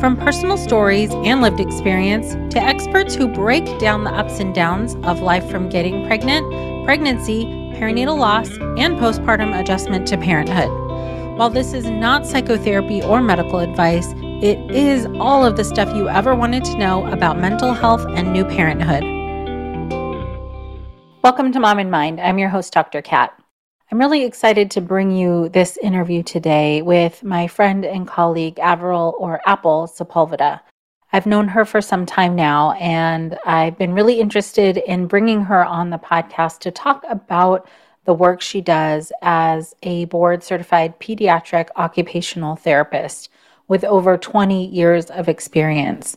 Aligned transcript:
From 0.00 0.14
personal 0.18 0.58
stories 0.58 1.10
and 1.10 1.40
lived 1.40 1.58
experience 1.58 2.34
to 2.52 2.60
experts 2.60 3.14
who 3.14 3.28
break 3.28 3.64
down 3.78 4.04
the 4.04 4.10
ups 4.10 4.40
and 4.40 4.54
downs 4.54 4.94
of 4.96 5.20
life 5.20 5.50
from 5.50 5.70
getting 5.70 6.06
pregnant, 6.06 6.84
pregnancy, 6.84 7.46
perinatal 7.74 8.18
loss, 8.18 8.50
and 8.76 8.98
postpartum 8.98 9.58
adjustment 9.58 10.06
to 10.08 10.18
parenthood. 10.18 10.68
While 11.38 11.48
this 11.48 11.72
is 11.72 11.86
not 11.86 12.26
psychotherapy 12.26 13.02
or 13.02 13.22
medical 13.22 13.60
advice, 13.60 14.12
it 14.42 14.58
is 14.70 15.06
all 15.18 15.46
of 15.46 15.56
the 15.56 15.64
stuff 15.64 15.88
you 15.96 16.10
ever 16.10 16.34
wanted 16.34 16.66
to 16.66 16.76
know 16.76 17.06
about 17.06 17.38
mental 17.38 17.72
health 17.72 18.04
and 18.10 18.34
new 18.34 18.44
parenthood. 18.44 19.02
Welcome 21.24 21.52
to 21.52 21.58
Mom 21.58 21.78
in 21.78 21.88
Mind. 21.88 22.20
I'm 22.20 22.38
your 22.38 22.50
host, 22.50 22.70
Dr. 22.74 23.00
Kat. 23.00 23.32
I'm 23.88 24.00
really 24.00 24.24
excited 24.24 24.72
to 24.72 24.80
bring 24.80 25.12
you 25.12 25.48
this 25.48 25.76
interview 25.76 26.24
today 26.24 26.82
with 26.82 27.22
my 27.22 27.46
friend 27.46 27.84
and 27.84 28.04
colleague 28.04 28.56
Aviril 28.56 29.14
or 29.16 29.40
Apple 29.46 29.86
Sepulveda. 29.86 30.60
I've 31.12 31.24
known 31.24 31.46
her 31.46 31.64
for 31.64 31.80
some 31.80 32.04
time 32.04 32.34
now, 32.34 32.72
and 32.72 33.38
I've 33.46 33.78
been 33.78 33.92
really 33.92 34.18
interested 34.18 34.76
in 34.76 35.06
bringing 35.06 35.42
her 35.42 35.64
on 35.64 35.90
the 35.90 35.98
podcast 35.98 36.58
to 36.60 36.72
talk 36.72 37.04
about 37.08 37.68
the 38.06 38.14
work 38.14 38.40
she 38.40 38.60
does 38.60 39.12
as 39.22 39.72
a 39.84 40.06
board 40.06 40.42
certified 40.42 40.98
pediatric 40.98 41.68
occupational 41.76 42.56
therapist 42.56 43.28
with 43.68 43.84
over 43.84 44.18
20 44.18 44.66
years 44.66 45.10
of 45.10 45.28
experience. 45.28 46.16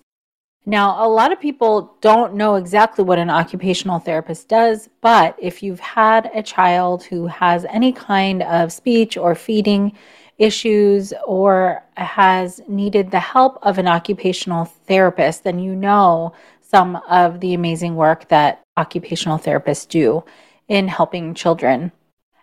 Now, 0.66 1.04
a 1.04 1.08
lot 1.08 1.32
of 1.32 1.40
people 1.40 1.96
don't 2.02 2.36
know 2.36 2.56
exactly 2.56 3.04
what 3.04 3.18
an 3.18 3.30
occupational 3.30 4.00
therapist 4.00 4.48
does, 4.50 4.90
but 5.02 5.36
if 5.40 5.64
you've 5.64 5.80
had 5.80 6.30
a 6.34 6.44
child 6.44 7.04
who 7.04 7.28
has 7.28 7.66
any 7.66 7.92
kind 7.92 8.44
of 8.44 8.72
speech 8.72 9.18
or 9.18 9.36
feeding 9.36 9.94
issues 10.38 11.14
or 11.26 11.84
has 11.98 12.62
needed 12.68 13.10
the 13.12 13.20
help 13.20 13.58
of 13.62 13.78
an 13.78 13.88
occupational 13.88 14.66
therapist, 14.66 15.44
then 15.44 15.60
you 15.60 15.76
know 15.76 16.34
some 16.62 16.98
of 17.10 17.40
the 17.40 17.54
amazing 17.54 17.96
work 17.96 18.28
that 18.30 18.62
occupational 18.78 19.40
therapists 19.40 19.88
do 19.88 20.24
in 20.68 20.88
helping 20.88 21.34
children. 21.34 21.92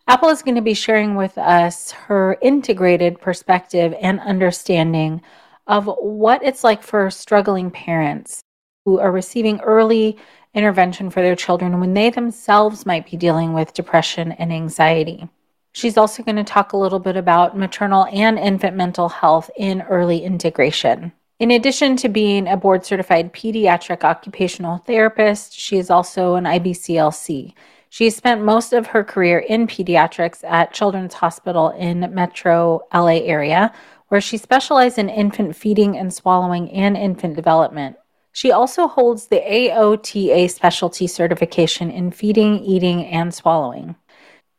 Apple 0.08 0.28
is 0.28 0.42
going 0.42 0.54
to 0.54 0.62
be 0.62 0.74
sharing 0.74 1.16
with 1.16 1.36
us 1.38 1.90
her 1.90 2.36
integrated 2.40 3.20
perspective 3.20 3.94
and 4.00 4.20
understanding 4.20 5.22
of 5.66 5.86
what 6.00 6.42
it's 6.42 6.64
like 6.64 6.82
for 6.82 7.10
struggling 7.10 7.70
parents 7.70 8.40
who 8.84 8.98
are 8.98 9.10
receiving 9.10 9.60
early 9.60 10.16
intervention 10.54 11.10
for 11.10 11.20
their 11.20 11.36
children 11.36 11.80
when 11.80 11.94
they 11.94 12.10
themselves 12.10 12.86
might 12.86 13.10
be 13.10 13.16
dealing 13.16 13.52
with 13.52 13.74
depression 13.74 14.32
and 14.32 14.52
anxiety. 14.52 15.28
She's 15.72 15.98
also 15.98 16.22
going 16.22 16.36
to 16.36 16.44
talk 16.44 16.72
a 16.72 16.78
little 16.78 16.98
bit 16.98 17.16
about 17.16 17.58
maternal 17.58 18.06
and 18.06 18.38
infant 18.38 18.76
mental 18.76 19.10
health 19.10 19.50
in 19.56 19.82
early 19.82 20.24
intervention. 20.24 21.12
In 21.38 21.50
addition 21.50 21.96
to 21.96 22.08
being 22.08 22.48
a 22.48 22.56
board 22.56 22.86
certified 22.86 23.34
pediatric 23.34 24.02
occupational 24.02 24.78
therapist, 24.78 25.52
she 25.52 25.76
is 25.76 25.90
also 25.90 26.36
an 26.36 26.44
IBCLC. 26.44 27.52
She 27.90 28.08
spent 28.08 28.42
most 28.42 28.72
of 28.72 28.86
her 28.86 29.04
career 29.04 29.40
in 29.40 29.66
pediatrics 29.66 30.42
at 30.44 30.72
Children's 30.72 31.12
Hospital 31.12 31.70
in 31.70 32.14
Metro 32.14 32.80
LA 32.94 33.20
area, 33.24 33.72
where 34.08 34.20
she 34.20 34.36
specialized 34.36 34.98
in 34.98 35.08
infant 35.08 35.56
feeding 35.56 35.96
and 35.96 36.12
swallowing 36.12 36.70
and 36.70 36.96
infant 36.96 37.34
development. 37.34 37.96
She 38.32 38.52
also 38.52 38.86
holds 38.86 39.26
the 39.26 39.40
AOTA 39.40 40.50
specialty 40.50 41.06
certification 41.06 41.90
in 41.90 42.10
feeding, 42.10 42.58
eating, 42.62 43.04
and 43.06 43.32
swallowing. 43.32 43.96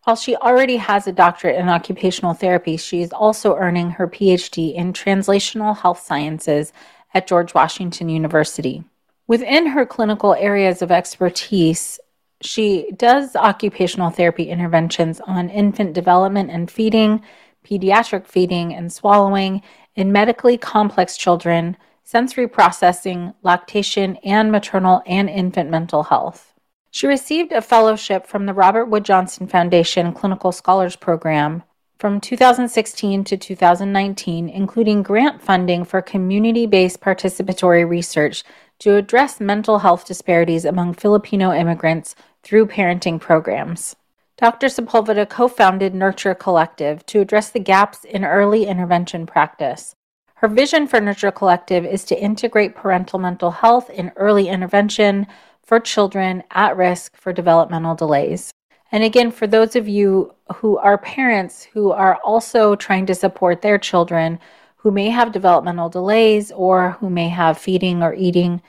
While 0.03 0.15
she 0.15 0.35
already 0.35 0.77
has 0.77 1.05
a 1.05 1.11
doctorate 1.11 1.57
in 1.57 1.69
occupational 1.69 2.33
therapy, 2.33 2.77
she 2.77 3.01
is 3.01 3.11
also 3.11 3.55
earning 3.55 3.91
her 3.91 4.07
PhD 4.07 4.73
in 4.73 4.93
translational 4.93 5.77
health 5.77 5.99
sciences 5.99 6.73
at 7.13 7.27
George 7.27 7.53
Washington 7.53 8.09
University. 8.09 8.83
Within 9.27 9.67
her 9.67 9.85
clinical 9.85 10.33
areas 10.33 10.81
of 10.81 10.91
expertise, 10.91 11.99
she 12.41 12.89
does 12.95 13.35
occupational 13.35 14.09
therapy 14.09 14.49
interventions 14.49 15.19
on 15.21 15.49
infant 15.49 15.93
development 15.93 16.51
and 16.51 16.71
feeding, 16.71 17.21
pediatric 17.67 18.25
feeding 18.25 18.73
and 18.73 18.91
swallowing 18.91 19.61
in 19.95 20.11
medically 20.11 20.57
complex 20.57 21.17
children, 21.17 21.75
sensory 22.03 22.47
processing, 22.47 23.33
lactation, 23.43 24.15
and 24.23 24.51
maternal 24.51 25.01
and 25.05 25.29
infant 25.29 25.69
mental 25.69 26.03
health. 26.03 26.53
She 26.91 27.07
received 27.07 27.51
a 27.51 27.61
fellowship 27.61 28.25
from 28.25 28.45
the 28.45 28.53
Robert 28.53 28.85
Wood 28.85 29.03
Johnson 29.03 29.47
Foundation 29.47 30.13
Clinical 30.13 30.51
Scholars 30.51 30.95
Program 30.95 31.63
from 31.99 32.21
2016 32.21 33.23
to 33.25 33.37
2019, 33.37 34.49
including 34.49 35.03
grant 35.03 35.41
funding 35.41 35.83
for 35.83 36.01
community 36.01 36.65
based 36.65 37.01
participatory 37.01 37.87
research 37.87 38.43
to 38.79 38.95
address 38.95 39.39
mental 39.39 39.79
health 39.79 40.05
disparities 40.05 40.63
among 40.63 40.93
Filipino 40.93 41.51
immigrants 41.51 42.15
through 42.43 42.67
parenting 42.67 43.19
programs. 43.19 43.95
Dr. 44.37 44.67
Sepulveda 44.67 45.27
co 45.27 45.47
founded 45.47 45.95
Nurture 45.95 46.35
Collective 46.35 47.03
to 47.07 47.21
address 47.21 47.49
the 47.49 47.59
gaps 47.59 48.03
in 48.03 48.23
early 48.23 48.67
intervention 48.67 49.25
practice. 49.25 49.95
Her 50.35 50.47
vision 50.47 50.85
for 50.85 51.01
Nurture 51.01 51.31
Collective 51.31 51.83
is 51.83 52.03
to 52.05 52.21
integrate 52.21 52.75
parental 52.75 53.17
mental 53.17 53.49
health 53.49 53.89
in 53.89 54.11
early 54.15 54.47
intervention 54.47 55.25
for 55.63 55.79
children 55.79 56.43
at 56.51 56.77
risk 56.77 57.17
for 57.17 57.33
developmental 57.33 57.95
delays. 57.95 58.51
And 58.91 59.03
again, 59.03 59.31
for 59.31 59.47
those 59.47 59.75
of 59.75 59.87
you 59.87 60.35
who 60.57 60.77
are 60.77 60.99
parents 60.99 61.63
who 61.63 61.91
are 61.91 62.19
also 62.23 62.75
trying 62.75 63.07
to 63.07 63.15
support 63.15 63.63
their 63.63 63.79
children 63.79 64.37
who 64.75 64.91
may 64.91 65.09
have 65.09 65.31
developmental 65.31 65.89
delays 65.89 66.51
or 66.51 66.91
who 66.99 67.09
may 67.09 67.29
have 67.29 67.57
feeding 67.57 68.03
or 68.03 68.13
eating 68.13 68.61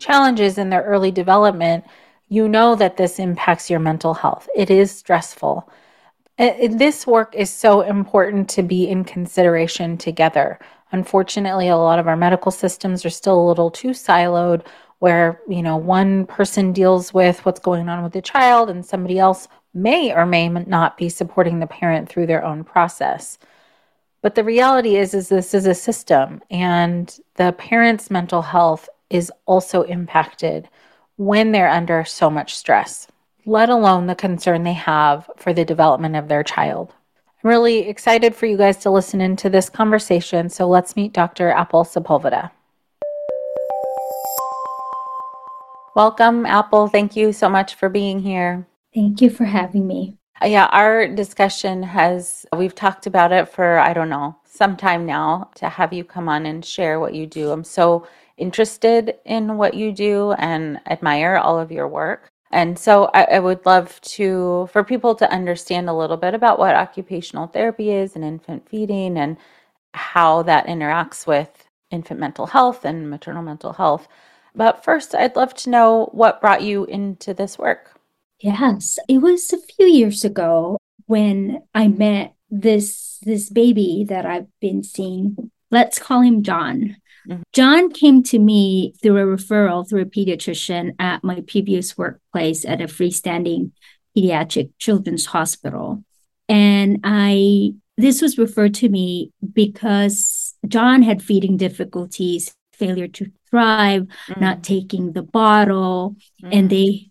challenges 0.00 0.58
in 0.58 0.70
their 0.70 0.82
early 0.82 1.12
development, 1.12 1.84
you 2.28 2.48
know 2.48 2.74
that 2.76 2.96
this 2.96 3.18
impacts 3.18 3.70
your 3.70 3.80
mental 3.80 4.14
health. 4.14 4.48
It 4.54 4.70
is 4.70 4.90
stressful. 4.90 5.68
This 6.38 7.06
work 7.06 7.34
is 7.34 7.50
so 7.50 7.82
important 7.82 8.48
to 8.50 8.62
be 8.62 8.88
in 8.88 9.04
consideration 9.04 9.96
together. 9.96 10.58
Unfortunately, 10.90 11.68
a 11.68 11.76
lot 11.76 11.98
of 11.98 12.08
our 12.08 12.16
medical 12.16 12.50
systems 12.50 13.04
are 13.04 13.10
still 13.10 13.40
a 13.40 13.48
little 13.48 13.70
too 13.70 13.90
siloed 13.90 14.66
where, 14.98 15.40
you 15.48 15.62
know, 15.62 15.76
one 15.76 16.26
person 16.26 16.72
deals 16.72 17.12
with 17.12 17.44
what's 17.44 17.60
going 17.60 17.88
on 17.88 18.02
with 18.02 18.12
the 18.12 18.22
child 18.22 18.70
and 18.70 18.84
somebody 18.84 19.18
else 19.18 19.48
may 19.74 20.14
or 20.14 20.24
may 20.24 20.48
not 20.48 20.96
be 20.96 21.08
supporting 21.08 21.60
the 21.60 21.66
parent 21.66 22.08
through 22.08 22.26
their 22.26 22.44
own 22.44 22.64
process. 22.64 23.38
But 24.22 24.34
the 24.34 24.44
reality 24.44 24.96
is 24.96 25.12
is 25.12 25.28
this 25.28 25.52
is 25.52 25.66
a 25.66 25.74
system 25.74 26.40
and 26.50 27.14
the 27.34 27.52
parent's 27.52 28.10
mental 28.10 28.40
health 28.40 28.88
is 29.10 29.30
also 29.46 29.82
impacted 29.82 30.68
when 31.16 31.52
they're 31.52 31.70
under 31.70 32.04
so 32.04 32.28
much 32.28 32.54
stress. 32.56 33.06
let 33.46 33.68
alone 33.68 34.06
the 34.06 34.14
concern 34.14 34.62
they 34.62 34.72
have 34.72 35.30
for 35.36 35.52
the 35.52 35.66
development 35.66 36.16
of 36.16 36.28
their 36.28 36.42
child. 36.42 36.94
I'm 37.42 37.50
really 37.50 37.88
excited 37.88 38.34
for 38.34 38.46
you 38.46 38.56
guys 38.56 38.78
to 38.78 38.90
listen 38.90 39.20
into 39.20 39.50
this 39.50 39.68
conversation, 39.68 40.48
so 40.48 40.66
let's 40.66 40.96
meet 40.96 41.12
Dr. 41.12 41.50
Apple 41.50 41.84
Sepulveda. 41.84 42.50
Welcome, 45.94 46.46
Apple. 46.46 46.88
Thank 46.88 47.16
you 47.16 47.34
so 47.34 47.50
much 47.50 47.74
for 47.74 47.90
being 47.90 48.18
here. 48.18 48.66
Thank 48.94 49.20
you 49.20 49.28
for 49.28 49.44
having 49.44 49.86
me. 49.86 50.16
Uh, 50.42 50.46
yeah, 50.46 50.66
our 50.72 51.06
discussion 51.06 51.82
has, 51.82 52.46
we've 52.56 52.74
talked 52.74 53.06
about 53.06 53.30
it 53.30 53.48
for, 53.48 53.78
I 53.78 53.92
don't 53.92 54.08
know, 54.08 54.36
some 54.44 54.76
time 54.76 55.04
now 55.04 55.50
to 55.56 55.68
have 55.68 55.92
you 55.92 56.02
come 56.02 56.28
on 56.28 56.46
and 56.46 56.64
share 56.64 56.98
what 56.98 57.14
you 57.14 57.26
do. 57.26 57.50
I'm 57.50 57.62
so 57.62 58.06
interested 58.36 59.16
in 59.24 59.56
what 59.56 59.74
you 59.74 59.92
do 59.92 60.32
and 60.32 60.80
admire 60.86 61.36
all 61.36 61.58
of 61.58 61.72
your 61.72 61.88
work. 61.88 62.28
And 62.50 62.78
so 62.78 63.10
I, 63.14 63.24
I, 63.24 63.38
would 63.40 63.66
love 63.66 64.00
to, 64.02 64.68
for 64.72 64.84
people 64.84 65.16
to 65.16 65.32
understand 65.32 65.88
a 65.88 65.94
little 65.94 66.16
bit 66.16 66.34
about 66.34 66.58
what 66.58 66.76
occupational 66.76 67.48
therapy 67.48 67.90
is 67.90 68.14
and 68.14 68.24
infant 68.24 68.68
feeding 68.68 69.18
and 69.18 69.36
how 69.92 70.42
that 70.42 70.66
interacts 70.66 71.26
with 71.26 71.68
infant 71.90 72.20
mental 72.20 72.46
health 72.46 72.84
and 72.84 73.10
maternal 73.10 73.42
mental 73.42 73.72
health. 73.72 74.06
But 74.54 74.84
first, 74.84 75.14
I'd 75.14 75.36
love 75.36 75.54
to 75.54 75.70
know 75.70 76.10
what 76.12 76.40
brought 76.40 76.62
you 76.62 76.84
into 76.84 77.34
this 77.34 77.58
work. 77.58 77.98
Yes, 78.40 78.98
it 79.08 79.18
was 79.18 79.52
a 79.52 79.58
few 79.58 79.86
years 79.86 80.24
ago 80.24 80.78
when 81.06 81.62
I 81.74 81.88
met 81.88 82.34
this 82.50 83.18
this 83.22 83.48
baby 83.50 84.04
that 84.08 84.26
I've 84.26 84.48
been 84.60 84.82
seeing. 84.82 85.50
Let's 85.70 85.98
call 85.98 86.20
him 86.20 86.42
John. 86.42 86.96
Mm-hmm. 87.28 87.42
John 87.52 87.90
came 87.90 88.22
to 88.24 88.38
me 88.38 88.94
through 89.02 89.18
a 89.18 89.36
referral 89.36 89.88
through 89.88 90.02
a 90.02 90.06
pediatrician 90.06 90.94
at 90.98 91.24
my 91.24 91.40
previous 91.46 91.96
workplace 91.96 92.64
at 92.64 92.80
a 92.80 92.84
freestanding 92.84 93.72
pediatric 94.16 94.70
children's 94.78 95.26
hospital. 95.26 96.04
And 96.48 97.00
I 97.04 97.74
this 97.96 98.20
was 98.20 98.38
referred 98.38 98.74
to 98.74 98.88
me 98.88 99.30
because 99.52 100.54
John 100.66 101.02
had 101.02 101.22
feeding 101.22 101.56
difficulties, 101.56 102.52
failure 102.72 103.08
to 103.08 103.30
thrive, 103.48 104.02
mm-hmm. 104.02 104.40
not 104.40 104.64
taking 104.64 105.12
the 105.12 105.22
bottle, 105.22 106.16
mm-hmm. 106.42 106.52
and 106.52 106.70
they 106.70 107.10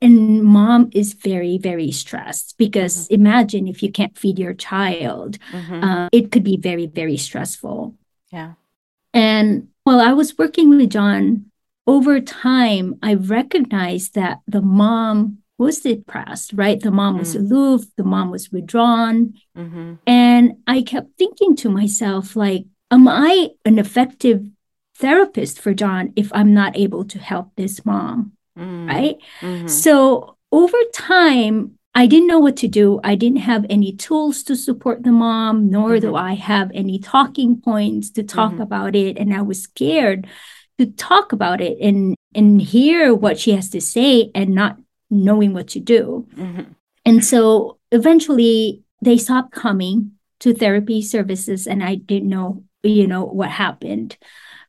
and 0.00 0.42
mom 0.44 0.90
is 0.92 1.14
very 1.14 1.58
very 1.58 1.90
stressed 1.90 2.56
because 2.56 3.04
mm-hmm. 3.04 3.14
imagine 3.14 3.66
if 3.66 3.82
you 3.82 3.90
can't 3.90 4.16
feed 4.16 4.38
your 4.38 4.54
child 4.54 5.38
mm-hmm. 5.50 5.82
uh, 5.82 6.08
it 6.12 6.30
could 6.30 6.44
be 6.44 6.56
very 6.56 6.86
very 6.86 7.16
stressful 7.16 7.94
yeah 8.30 8.52
and 9.14 9.68
while 9.84 10.00
i 10.00 10.12
was 10.12 10.38
working 10.38 10.68
with 10.70 10.90
john 10.90 11.44
over 11.86 12.20
time 12.20 12.94
i 13.02 13.14
recognized 13.14 14.14
that 14.14 14.38
the 14.46 14.62
mom 14.62 15.38
was 15.58 15.80
depressed 15.80 16.52
right 16.54 16.80
the 16.80 16.90
mom 16.90 17.18
was 17.18 17.34
mm-hmm. 17.34 17.46
aloof 17.46 17.84
the 17.96 18.04
mom 18.04 18.30
was 18.30 18.50
withdrawn 18.50 19.34
mm-hmm. 19.56 19.94
and 20.06 20.52
i 20.66 20.82
kept 20.82 21.16
thinking 21.18 21.54
to 21.54 21.68
myself 21.68 22.34
like 22.36 22.64
am 22.90 23.06
i 23.06 23.48
an 23.64 23.78
effective 23.78 24.48
therapist 24.96 25.60
for 25.60 25.72
john 25.74 26.12
if 26.16 26.30
i'm 26.34 26.52
not 26.52 26.76
able 26.76 27.04
to 27.04 27.18
help 27.18 27.50
this 27.56 27.84
mom 27.84 28.32
mm. 28.58 28.88
right? 28.88 29.16
Mm-hmm. 29.40 29.68
So 29.68 30.36
over 30.50 30.78
time, 30.92 31.78
I 31.94 32.06
didn't 32.06 32.28
know 32.28 32.38
what 32.38 32.56
to 32.58 32.68
do. 32.68 33.00
I 33.04 33.14
didn't 33.14 33.40
have 33.40 33.66
any 33.68 33.92
tools 33.92 34.42
to 34.44 34.56
support 34.56 35.02
the 35.02 35.12
mom, 35.12 35.68
nor 35.70 35.90
mm-hmm. 35.90 36.08
do 36.08 36.16
I 36.16 36.34
have 36.34 36.70
any 36.74 36.98
talking 36.98 37.60
points 37.60 38.10
to 38.12 38.22
talk 38.22 38.52
mm-hmm. 38.52 38.62
about 38.62 38.96
it. 38.96 39.18
And 39.18 39.34
I 39.34 39.42
was 39.42 39.62
scared 39.62 40.26
to 40.78 40.86
talk 40.86 41.32
about 41.32 41.60
it 41.60 41.78
and 41.80 42.16
and 42.34 42.62
hear 42.62 43.14
what 43.14 43.38
she 43.38 43.52
has 43.52 43.68
to 43.70 43.80
say 43.80 44.30
and 44.34 44.54
not 44.54 44.78
knowing 45.10 45.52
what 45.52 45.68
to 45.68 45.80
do. 45.80 46.26
Mm-hmm. 46.34 46.72
And 47.04 47.24
so 47.24 47.78
eventually 47.90 48.82
they 49.02 49.18
stopped 49.18 49.52
coming 49.52 50.12
to 50.40 50.54
therapy 50.54 51.02
services 51.02 51.66
and 51.66 51.84
I 51.84 51.96
didn't 51.96 52.30
know, 52.30 52.64
you 52.82 53.06
know, 53.06 53.24
what 53.24 53.50
happened. 53.50 54.16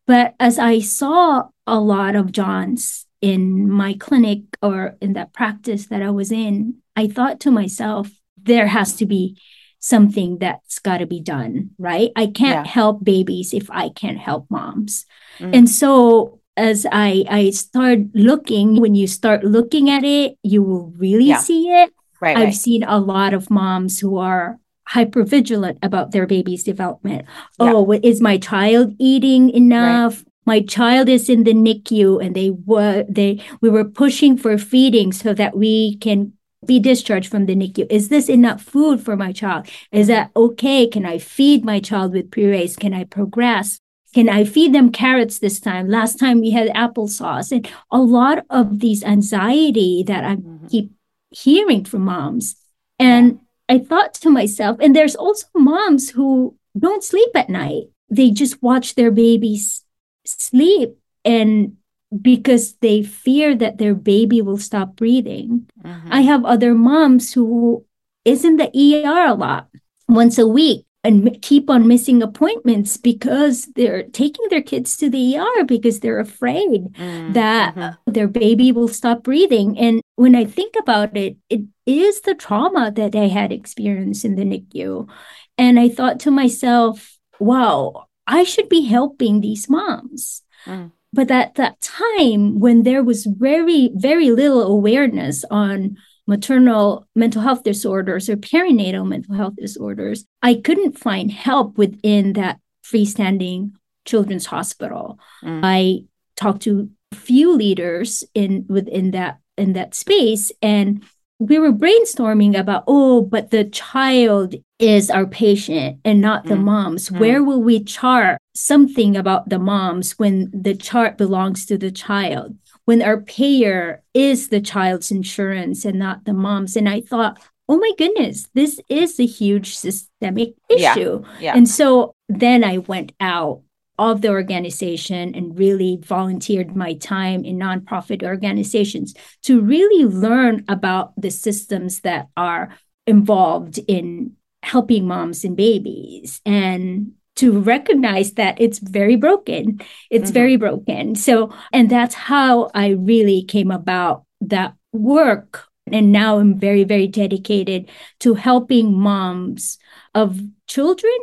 But 0.06 0.36
as 0.40 0.60
I 0.60 0.80
saw 0.80 1.48
a 1.66 1.80
lot 1.80 2.16
of 2.16 2.34
John's 2.34 3.06
in 3.24 3.72
my 3.72 3.94
clinic 3.94 4.42
or 4.62 4.98
in 5.00 5.14
that 5.14 5.32
practice 5.32 5.88
that 5.88 6.02
I 6.02 6.10
was 6.10 6.30
in, 6.30 6.76
I 6.98 7.08
thought 7.08 7.40
to 7.42 7.52
myself, 7.52 8.10
there 8.36 8.68
has 8.68 8.98
to 8.98 9.06
be 9.06 9.40
something 9.80 10.40
that's 10.40 10.80
got 10.80 10.98
to 10.98 11.06
be 11.06 11.22
done, 11.22 11.72
right? 11.78 12.12
I 12.18 12.26
can't 12.28 12.66
yeah. 12.66 12.72
help 12.72 13.02
babies 13.02 13.54
if 13.54 13.72
I 13.72 13.90
can't 13.90 14.18
help 14.18 14.48
moms. 14.50 15.06
Mm. 15.40 15.56
And 15.56 15.70
so 15.70 16.42
as 16.58 16.86
I 16.92 17.24
I 17.30 17.50
start 17.52 18.00
looking, 18.14 18.82
when 18.82 18.94
you 18.94 19.08
start 19.08 19.46
looking 19.46 19.90
at 19.90 20.04
it, 20.04 20.38
you 20.44 20.62
will 20.62 20.92
really 20.98 21.30
yeah. 21.30 21.40
see 21.40 21.70
it. 21.70 21.94
Right, 22.20 22.36
I've 22.36 22.44
right. 22.44 22.54
seen 22.54 22.84
a 22.84 23.00
lot 23.00 23.34
of 23.34 23.50
moms 23.50 24.00
who 24.02 24.18
are 24.18 24.60
hyper 24.86 25.24
vigilant 25.24 25.80
about 25.82 26.12
their 26.12 26.28
baby's 26.28 26.64
development. 26.66 27.26
Yeah. 27.58 27.72
Oh, 27.72 27.92
is 28.04 28.20
my 28.20 28.38
child 28.38 28.96
eating 29.00 29.50
enough? 29.50 30.26
My 30.46 30.62
child 30.62 31.10
is 31.10 31.30
in 31.30 31.44
the 31.44 31.54
NICU 31.54 32.24
and 32.24 32.36
they 32.36 32.52
were 32.52 33.06
they 33.08 33.42
we 33.62 33.70
were 33.70 33.86
pushing 33.86 34.38
for 34.38 34.58
feeding 34.58 35.12
so 35.12 35.34
that 35.34 35.56
we 35.58 35.98
can 35.98 36.34
be 36.66 36.80
discharged 36.80 37.30
from 37.30 37.46
the 37.46 37.56
NICU. 37.56 37.88
Is 37.90 38.10
this 38.10 38.30
enough 38.30 38.62
food 38.62 39.02
for 39.02 39.16
my 39.16 39.32
child? 39.32 39.68
Is 39.92 40.08
that 40.08 40.32
okay? 40.36 40.88
Can 40.88 41.06
I 41.06 41.18
feed 41.18 41.66
my 41.66 41.80
child 41.80 42.14
with 42.14 42.32
purees? 42.32 42.76
Can 42.76 42.94
I 42.94 43.04
progress? 43.04 43.80
Can 44.14 44.30
I 44.30 44.44
feed 44.44 44.74
them 44.74 44.92
carrots 44.92 45.40
this 45.40 45.60
time? 45.60 45.90
Last 45.90 46.20
time 46.20 46.40
we 46.40 46.52
had 46.52 46.70
applesauce. 46.70 47.52
And 47.52 47.68
a 47.92 48.00
lot 48.00 48.46
of 48.50 48.80
these 48.80 49.04
anxiety 49.04 50.04
that 50.06 50.24
I 50.24 50.36
mm-hmm. 50.36 50.68
keep 50.68 50.92
hearing 51.32 51.84
from 51.84 52.04
moms. 52.04 52.56
And 53.00 53.40
I 53.68 53.80
thought 53.80 54.14
to 54.16 54.30
myself, 54.30 54.78
and 54.80 54.96
there's 54.96 55.16
also 55.16 55.48
moms 55.56 56.12
who 56.12 56.56
don't 56.78 57.04
sleep 57.04 57.30
at 57.34 57.50
night. 57.50 57.86
They 58.10 58.30
just 58.30 58.62
watch 58.62 58.94
their 58.94 59.10
babies 59.10 59.83
sleep 60.26 60.98
and 61.26 61.78
because 62.22 62.76
they 62.76 63.02
fear 63.02 63.56
that 63.56 63.78
their 63.78 63.96
baby 63.96 64.42
will 64.42 64.58
stop 64.58 64.96
breathing. 64.96 65.70
Mm-hmm. 65.84 66.10
I 66.12 66.22
have 66.22 66.46
other 66.46 66.74
moms 66.74 67.34
who 67.34 67.86
is 68.26 68.46
in 68.46 68.58
the 68.58 68.70
ER 68.70 69.28
a 69.28 69.34
lot 69.34 69.68
once 70.08 70.38
a 70.38 70.48
week 70.48 70.86
and 71.04 71.42
keep 71.42 71.70
on 71.70 71.88
missing 71.88 72.24
appointments 72.24 72.96
because 72.96 73.66
they're 73.76 74.04
taking 74.04 74.46
their 74.50 74.62
kids 74.62 74.96
to 74.98 75.10
the 75.10 75.38
ER 75.38 75.66
because 75.66 76.00
they're 76.00 76.20
afraid 76.20 76.94
mm-hmm. 76.94 77.34
that 77.34 77.98
their 78.08 78.28
baby 78.28 78.72
will 78.72 78.88
stop 78.88 79.24
breathing. 79.24 79.78
And 79.78 80.02
when 80.16 80.36
I 80.36 80.46
think 80.46 80.76
about 80.80 81.18
it, 81.18 81.38
it 81.50 81.62
is 81.86 82.22
the 82.22 82.36
trauma 82.36 82.92
that 82.92 83.16
I 83.16 83.28
had 83.28 83.52
experienced 83.52 84.24
in 84.24 84.36
the 84.36 84.44
NICU. 84.44 85.10
And 85.58 85.80
I 85.80 85.90
thought 85.90 86.22
to 86.22 86.32
myself, 86.32 87.18
wow, 87.40 88.08
I 88.28 88.44
should 88.44 88.70
be 88.70 88.82
helping 88.86 89.42
these 89.42 89.70
moms. 89.70 90.42
Mm. 90.66 90.92
But 91.12 91.30
at 91.30 91.56
that 91.56 91.80
time, 91.82 92.60
when 92.60 92.84
there 92.84 93.04
was 93.04 93.26
very, 93.26 93.92
very 93.94 94.32
little 94.32 94.64
awareness 94.64 95.46
on 95.52 95.98
maternal 96.26 97.08
mental 97.16 97.42
health 97.42 97.64
disorders 97.64 98.30
or 98.30 98.38
perinatal 98.38 99.08
mental 99.08 99.36
health 99.36 99.56
disorders, 99.56 100.26
I 100.42 100.56
couldn't 100.56 100.98
find 100.98 101.32
help 101.32 101.78
within 101.78 102.34
that 102.34 102.60
freestanding 102.84 103.74
children's 104.06 104.48
hospital. 104.48 105.20
Mm. 105.44 105.62
I 105.64 106.06
talked 106.36 106.64
to 106.64 106.90
a 107.12 107.16
few 107.16 107.56
leaders 107.56 108.24
in 108.34 108.66
within 108.68 109.12
that 109.12 109.40
in 109.56 109.74
that 109.74 109.94
space 109.94 110.52
and 110.62 111.04
we 111.48 111.60
were 111.60 111.72
brainstorming 111.72 112.58
about 112.58 112.84
oh 112.88 113.22
but 113.22 113.52
the 113.52 113.66
child 113.66 114.56
is 114.80 115.10
our 115.10 115.26
patient 115.26 116.00
and 116.06 116.22
not 116.22 116.46
the 116.46 116.56
mm. 116.56 116.64
moms 116.64 117.10
mm. 117.10 117.20
where 117.20 117.44
will 117.44 117.62
we 117.62 117.84
chart 117.84 118.38
something 118.56 119.18
about 119.18 119.50
the 119.50 119.60
moms 119.60 120.14
when 120.14 120.50
the 120.54 120.76
chart 120.76 121.18
belongs 121.18 121.66
to 121.66 121.78
the 121.78 121.92
child 121.92 122.56
when 122.86 123.02
our 123.02 123.22
payer 123.22 124.02
is 124.14 124.50
the 124.50 124.62
child's 124.62 125.12
insurance 125.12 125.86
and 125.86 126.00
not 126.00 126.24
the 126.26 126.34
moms 126.34 126.76
and 126.76 126.88
i 126.88 127.02
thought 127.02 127.40
oh 127.68 127.78
my 127.78 127.92
goodness 127.98 128.48
this 128.54 128.80
is 128.90 129.20
a 129.20 129.26
huge 129.26 129.76
systemic 129.76 130.54
issue 130.70 131.24
yeah. 131.24 131.40
Yeah. 131.40 131.54
and 131.56 131.68
so 131.68 132.14
then 132.30 132.64
i 132.64 132.78
went 132.78 133.12
out 133.20 133.62
of 134.00 134.22
the 134.22 134.30
organization 134.30 135.36
and 135.36 135.58
really 135.58 136.00
volunteered 136.02 136.76
my 136.76 136.94
time 136.96 137.46
in 137.46 137.58
nonprofit 137.58 138.24
organizations 138.24 139.14
to 139.44 139.62
really 139.62 140.06
learn 140.06 140.66
about 140.68 141.14
the 141.20 141.30
systems 141.30 142.02
that 142.02 142.28
are 142.36 142.76
involved 143.06 143.80
in 143.88 144.34
helping 144.64 145.08
moms 145.08 145.44
and 145.44 145.56
babies 145.58 146.42
and 146.46 147.12
to 147.36 147.60
recognize 147.60 148.34
that 148.34 148.60
it's 148.62 148.80
very 148.80 149.16
broken. 149.16 149.82
It's 150.10 150.26
mm-hmm. 150.26 150.34
very 150.34 150.56
broken. 150.56 151.16
So 151.16 151.54
and 151.72 151.90
that's 151.90 152.16
how 152.16 152.72
i 152.74 152.90
really 152.90 153.44
came 153.44 153.72
about 153.72 154.26
that 154.42 154.76
work. 154.92 155.68
And 155.92 156.12
now 156.12 156.40
i'm 156.40 156.58
very 156.58 156.84
very 156.84 157.08
dedicated 157.08 157.90
to 158.22 158.34
helping 158.36 158.98
moms 158.98 159.78
of 160.16 160.40
children 160.68 161.14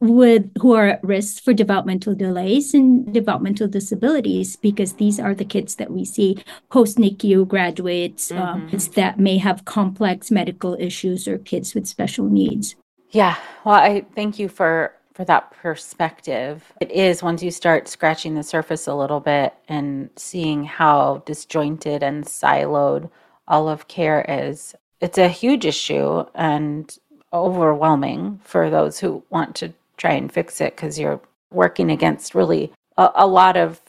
with 0.00 0.50
who 0.60 0.74
are 0.74 0.88
at 0.88 1.04
risk 1.04 1.42
for 1.42 1.54
developmental 1.54 2.14
delays 2.14 2.74
and 2.74 3.12
developmental 3.12 3.66
disabilities 3.66 4.56
because 4.56 4.94
these 4.94 5.18
are 5.18 5.34
the 5.34 5.44
kids 5.44 5.76
that 5.76 5.90
we 5.90 6.04
see 6.04 6.36
post 6.70 6.98
NICU 6.98 7.48
graduates 7.48 8.30
um, 8.30 8.38
mm-hmm. 8.38 8.76
um, 8.76 8.92
that 8.94 9.18
may 9.18 9.38
have 9.38 9.64
complex 9.64 10.30
medical 10.30 10.76
issues 10.78 11.26
or 11.26 11.38
kids 11.38 11.74
with 11.74 11.86
special 11.86 12.28
needs. 12.28 12.76
Yeah, 13.10 13.36
well, 13.64 13.76
I 13.76 14.04
thank 14.14 14.38
you 14.38 14.48
for 14.48 14.92
for 15.14 15.24
that 15.24 15.50
perspective. 15.50 16.74
It 16.78 16.90
is 16.90 17.22
once 17.22 17.42
you 17.42 17.50
start 17.50 17.88
scratching 17.88 18.34
the 18.34 18.42
surface 18.42 18.86
a 18.86 18.94
little 18.94 19.20
bit 19.20 19.54
and 19.66 20.10
seeing 20.16 20.64
how 20.64 21.22
disjointed 21.24 22.02
and 22.02 22.24
siloed 22.24 23.08
all 23.48 23.66
of 23.66 23.88
care 23.88 24.26
is. 24.28 24.74
It's 25.00 25.16
a 25.16 25.28
huge 25.28 25.64
issue 25.64 26.24
and 26.34 26.94
overwhelming 27.32 28.40
for 28.44 28.68
those 28.68 28.98
who 28.98 29.22
want 29.30 29.54
to 29.56 29.72
try 29.96 30.12
and 30.12 30.32
fix 30.32 30.60
it 30.60 30.76
because 30.76 30.98
you're 30.98 31.20
working 31.50 31.90
against 31.90 32.34
really 32.34 32.72
a, 32.96 33.10
a 33.16 33.26
lot 33.26 33.56
of 33.56 33.80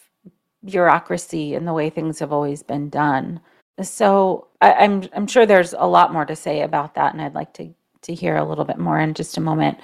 bureaucracy 0.64 1.56
and 1.56 1.68
the 1.68 1.74
way 1.74 1.90
things 1.90 2.20
have 2.20 2.32
always 2.32 2.64
been 2.64 2.90
done. 2.90 3.40
So 3.82 4.48
I, 4.62 4.72
am 4.72 4.92
I'm, 5.04 5.10
I'm 5.14 5.28
sure 5.28 5.46
there's 5.46 5.74
a 5.74 5.88
lot 5.88 6.14
more 6.14 6.26
to 6.26 6.36
say 6.36 6.62
about 6.62 6.96
that, 6.96 7.14
and 7.14 7.22
I'd 7.22 7.36
like 7.36 7.54
to 7.54 7.74
to 8.04 8.14
hear 8.14 8.36
a 8.36 8.44
little 8.44 8.66
bit 8.66 8.78
more 8.78 9.00
in 9.00 9.14
just 9.14 9.38
a 9.38 9.42
moment. 9.42 9.80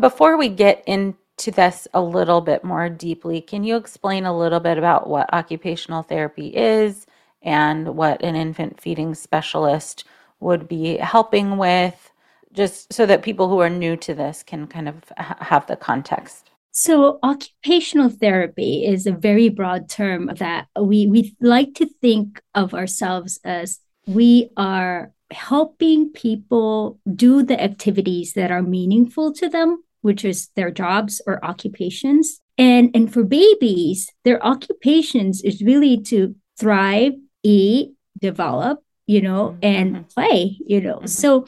Before 0.00 0.36
we 0.36 0.48
get 0.48 0.82
into 0.86 1.50
this 1.50 1.86
a 1.94 2.00
little 2.00 2.40
bit 2.40 2.64
more 2.64 2.88
deeply, 2.88 3.40
can 3.40 3.64
you 3.64 3.76
explain 3.76 4.24
a 4.24 4.36
little 4.36 4.60
bit 4.60 4.78
about 4.78 5.08
what 5.08 5.32
occupational 5.32 6.02
therapy 6.02 6.48
is 6.48 7.06
and 7.42 7.96
what 7.96 8.22
an 8.22 8.36
infant 8.36 8.80
feeding 8.80 9.14
specialist 9.14 10.04
would 10.40 10.68
be 10.68 10.96
helping 10.96 11.56
with? 11.56 12.09
Just 12.52 12.92
so 12.92 13.06
that 13.06 13.22
people 13.22 13.48
who 13.48 13.60
are 13.60 13.70
new 13.70 13.96
to 13.96 14.14
this 14.14 14.42
can 14.42 14.66
kind 14.66 14.88
of 14.88 14.96
have 15.16 15.66
the 15.66 15.76
context? 15.76 16.50
So, 16.72 17.18
occupational 17.22 18.10
therapy 18.10 18.86
is 18.86 19.06
a 19.06 19.12
very 19.12 19.48
broad 19.48 19.88
term 19.88 20.30
that 20.36 20.68
we, 20.80 21.06
we 21.06 21.34
like 21.40 21.74
to 21.74 21.86
think 22.00 22.40
of 22.54 22.74
ourselves 22.74 23.40
as 23.44 23.80
we 24.06 24.50
are 24.56 25.12
helping 25.32 26.10
people 26.10 26.98
do 27.14 27.42
the 27.42 27.60
activities 27.60 28.34
that 28.34 28.50
are 28.50 28.62
meaningful 28.62 29.32
to 29.34 29.48
them, 29.48 29.82
which 30.02 30.24
is 30.24 30.48
their 30.56 30.70
jobs 30.70 31.20
or 31.26 31.44
occupations. 31.44 32.40
And, 32.56 32.90
and 32.94 33.12
for 33.12 33.24
babies, 33.24 34.08
their 34.24 34.44
occupations 34.44 35.42
is 35.42 35.62
really 35.62 36.00
to 36.02 36.34
thrive, 36.58 37.12
eat, 37.42 37.94
develop, 38.18 38.80
you 39.06 39.22
know, 39.22 39.56
and 39.62 39.96
mm-hmm. 39.96 40.04
play, 40.14 40.58
you 40.64 40.80
know. 40.80 40.96
Mm-hmm. 40.96 41.06
So 41.06 41.46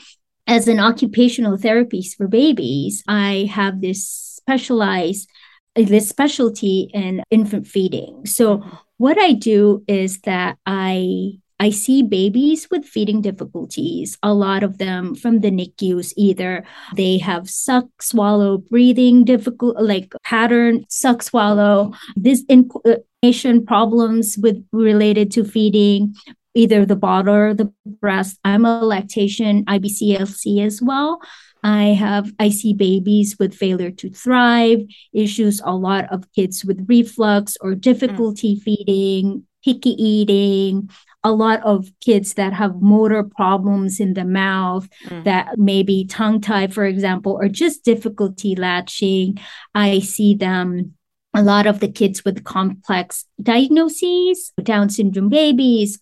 as 0.53 0.69
an 0.69 0.79
occupational 0.79 1.57
therapist 1.57 2.19
for 2.19 2.29
babies, 2.29 3.03
I 3.09 3.49
have 3.51 3.81
this 3.81 4.07
specialized 4.07 5.29
this 5.75 6.07
specialty 6.07 6.91
in 6.93 7.23
infant 7.31 7.67
feeding. 7.67 8.27
So 8.27 8.63
what 8.99 9.19
I 9.19 9.33
do 9.33 9.83
is 9.89 10.21
that 10.21 10.59
I 10.67 11.39
I 11.59 11.71
see 11.71 12.03
babies 12.03 12.69
with 12.71 12.85
feeding 12.85 13.23
difficulties, 13.23 14.19
a 14.23 14.35
lot 14.35 14.65
of 14.65 14.79
them 14.79 15.15
from 15.15 15.41
the 15.41 15.51
NICUs. 15.51 16.13
Either 16.17 16.65
they 16.97 17.19
have 17.19 17.49
suck, 17.49 17.87
swallow, 18.03 18.59
breathing 18.59 19.25
difficult, 19.25 19.81
like 19.81 20.13
pattern 20.25 20.85
suck, 20.89 21.23
swallow, 21.23 21.95
this 22.17 22.45
uh, 22.51 22.97
inflammation 23.23 23.65
problems 23.65 24.37
with 24.43 24.67
related 24.73 25.31
to 25.31 25.45
feeding, 25.45 26.15
either 26.55 26.85
the 26.85 26.97
bottle 26.97 27.35
or 27.35 27.55
the 27.55 27.73
breast. 27.87 28.39
I'm 28.45 28.65
a 28.65 28.85
lactation 28.85 29.65
IBCLC 29.65 30.65
as 30.65 30.83
well. 30.83 31.21
I 31.63 31.95
have 31.95 32.33
I 32.39 32.49
see 32.49 32.75
babies 32.75 33.37
with 33.39 33.55
failure 33.55 33.93
to 33.93 34.11
thrive, 34.11 34.83
issues 35.13 35.61
a 35.65 35.75
lot 35.75 36.13
of 36.13 36.31
kids 36.33 36.65
with 36.65 36.85
reflux 36.89 37.57
or 37.61 37.75
difficulty 37.75 38.57
mm. 38.57 38.63
feeding, 38.63 39.45
picky 39.65 39.91
eating, 39.91 40.91
a 41.23 41.31
lot 41.31 41.63
of 41.63 41.89
kids 42.01 42.35
that 42.35 42.53
have 42.53 42.83
motor 42.83 43.23
problems 43.23 44.01
in 44.01 44.15
the 44.15 44.25
mouth 44.25 44.89
mm. 45.07 45.23
that 45.23 45.57
maybe 45.57 46.05
tongue 46.05 46.41
tie 46.41 46.67
for 46.67 46.85
example 46.85 47.39
or 47.41 47.49
just 47.49 47.85
difficulty 47.85 48.57
latching. 48.57 49.39
I 49.75 50.01
see 50.01 50.35
them 50.35 50.95
a 51.35 51.43
lot 51.43 51.67
of 51.67 51.81
the 51.81 51.89
kids 51.89 52.25
with 52.25 52.45
complex 52.45 53.25
diagnoses, 53.43 54.53
Down 54.63 54.91
syndrome 54.91 55.29
babies, 55.29 55.99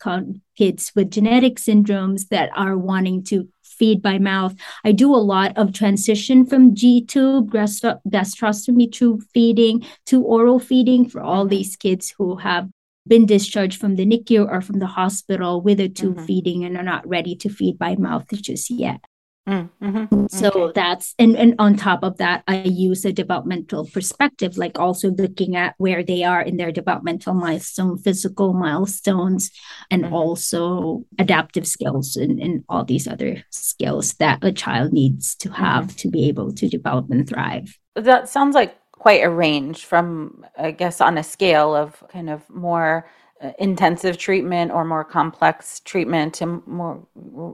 kids 0.56 0.92
with 0.94 1.10
genetic 1.10 1.56
syndromes 1.56 2.28
that 2.28 2.50
are 2.56 2.76
wanting 2.76 3.22
to 3.24 3.48
feed 3.62 4.02
by 4.02 4.18
mouth. 4.18 4.54
I 4.84 4.92
do 4.92 5.14
a 5.14 5.16
lot 5.16 5.56
of 5.56 5.72
transition 5.72 6.44
from 6.44 6.74
G 6.74 7.04
tube, 7.04 7.50
gastrostomy 7.50 8.92
tube 8.92 9.22
feeding 9.32 9.86
to 10.06 10.22
oral 10.22 10.58
feeding 10.58 11.08
for 11.08 11.22
all 11.22 11.46
these 11.46 11.76
kids 11.76 12.14
who 12.18 12.36
have 12.36 12.68
been 13.06 13.24
discharged 13.24 13.80
from 13.80 13.96
the 13.96 14.04
NICU 14.04 14.46
or 14.46 14.60
from 14.60 14.78
the 14.78 14.86
hospital 14.86 15.62
with 15.62 15.80
a 15.80 15.88
tube 15.88 16.16
mm-hmm. 16.16 16.26
feeding 16.26 16.64
and 16.64 16.76
are 16.76 16.82
not 16.82 17.08
ready 17.08 17.34
to 17.36 17.48
feed 17.48 17.78
by 17.78 17.96
mouth 17.96 18.26
just 18.42 18.70
yet. 18.70 19.00
Mm, 19.50 19.68
hmm 19.80 20.26
So 20.30 20.48
okay. 20.48 20.72
that's 20.74 21.14
and 21.18 21.36
and 21.36 21.54
on 21.58 21.76
top 21.76 22.04
of 22.04 22.18
that, 22.18 22.44
I 22.46 22.62
use 22.62 23.04
a 23.04 23.12
developmental 23.12 23.86
perspective, 23.86 24.56
like 24.56 24.78
also 24.78 25.10
looking 25.10 25.56
at 25.56 25.74
where 25.78 26.04
they 26.04 26.22
are 26.22 26.40
in 26.40 26.56
their 26.56 26.70
developmental 26.70 27.34
milestone, 27.34 27.98
physical 27.98 28.52
milestones, 28.52 29.50
and 29.90 30.04
mm-hmm. 30.04 30.14
also 30.14 31.04
adaptive 31.18 31.66
skills 31.66 32.16
and, 32.16 32.38
and 32.40 32.64
all 32.68 32.84
these 32.84 33.08
other 33.08 33.42
skills 33.50 34.14
that 34.14 34.38
a 34.44 34.52
child 34.52 34.92
needs 34.92 35.34
to 35.36 35.50
have 35.50 35.86
mm-hmm. 35.86 35.96
to 35.96 36.08
be 36.08 36.28
able 36.28 36.52
to 36.52 36.68
develop 36.68 37.10
and 37.10 37.28
thrive. 37.28 37.76
That 37.96 38.28
sounds 38.28 38.54
like 38.54 38.76
quite 38.92 39.24
a 39.24 39.30
range 39.30 39.84
from, 39.84 40.44
I 40.56 40.70
guess, 40.70 41.00
on 41.00 41.18
a 41.18 41.24
scale 41.24 41.74
of 41.74 42.04
kind 42.08 42.30
of 42.30 42.48
more 42.48 43.10
intensive 43.58 44.18
treatment 44.18 44.70
or 44.70 44.84
more 44.84 45.04
complex 45.04 45.80
treatment 45.80 46.34
to 46.34 46.62
more, 46.66 47.06